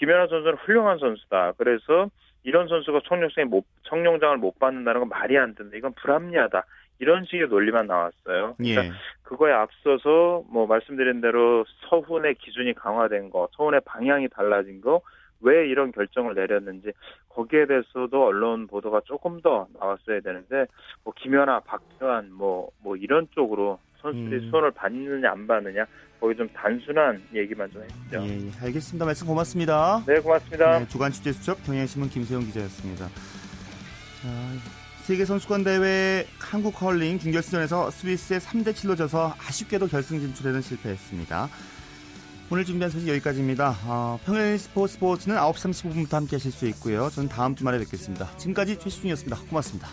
김연아 0.00 0.28
선수는 0.28 0.56
훌륭한 0.56 0.98
선수다. 0.98 1.52
그래서 1.58 2.08
이런 2.42 2.68
선수가 2.68 3.00
청룡장에 3.06 3.44
못, 3.44 3.66
청룡장을 3.82 4.38
못 4.38 4.58
받는다는 4.58 5.00
건 5.00 5.08
말이 5.10 5.36
안 5.36 5.54
된다. 5.54 5.76
이건 5.76 5.92
불합리하다. 5.92 6.64
이런 7.00 7.24
식의 7.24 7.48
논리만 7.48 7.86
나왔어요. 7.86 8.54
그러니까 8.56 8.84
예. 8.84 8.92
그거에 9.22 9.52
앞서서 9.52 10.44
뭐 10.48 10.66
말씀드린 10.66 11.20
대로 11.20 11.64
서훈의 11.88 12.34
기준이 12.36 12.74
강화된 12.74 13.30
거, 13.30 13.48
서훈의 13.56 13.80
방향이 13.84 14.28
달라진 14.28 14.80
거, 14.80 15.00
왜 15.40 15.66
이런 15.66 15.90
결정을 15.92 16.34
내렸는지 16.34 16.92
거기에 17.30 17.66
대해서도 17.66 18.26
언론 18.26 18.66
보도가 18.66 19.00
조금 19.06 19.40
더 19.40 19.66
나왔어야 19.78 20.20
되는데 20.20 20.66
뭐 21.02 21.14
김연아, 21.16 21.60
박태환 21.60 22.32
뭐뭐 22.32 22.96
이런 22.98 23.26
쪽으로 23.34 23.78
선수들이 24.02 24.44
음. 24.44 24.50
수원을 24.50 24.70
받느냐 24.72 25.30
안 25.30 25.46
받느냐 25.46 25.86
거기 26.20 26.36
좀 26.36 26.46
단순한 26.52 27.22
얘기만 27.34 27.70
좀 27.70 27.82
했죠. 27.82 28.22
예, 28.22 28.28
예. 28.28 28.66
알겠습니다. 28.66 29.06
말씀 29.06 29.26
고맙습니다. 29.26 30.04
네, 30.06 30.20
고맙습니다. 30.20 30.80
네, 30.80 30.88
주간 30.88 31.10
취재 31.10 31.32
수첩 31.32 31.64
경향신문 31.64 32.10
김세용 32.10 32.42
기자였습니다. 32.42 33.06
자, 33.06 34.79
세계 35.10 35.24
선수권 35.24 35.64
대회 35.64 36.24
한국 36.38 36.72
컬링 36.72 37.18
준결승전에서 37.18 37.90
스위스에 37.90 38.38
3대 38.38 38.72
7로 38.72 38.96
져서 38.96 39.34
아쉽게도 39.44 39.88
결승 39.88 40.20
진출에는 40.20 40.62
실패했습니다. 40.62 41.48
오늘 42.48 42.64
준비한 42.64 42.92
소식 42.92 43.08
여기까지입니다. 43.08 43.76
어, 43.86 44.20
평일 44.24 44.56
스포츠 44.56 44.94
스포츠는 44.94 45.34
9시 45.34 45.72
35분부터 45.72 46.12
함께 46.12 46.36
하실 46.36 46.52
수 46.52 46.64
있고요. 46.68 47.10
저는 47.10 47.28
다음 47.28 47.56
주말에 47.56 47.80
뵙겠습니다. 47.80 48.30
지금까지 48.36 48.78
최시중이었습니다. 48.78 49.36
고맙습니다. 49.48 49.88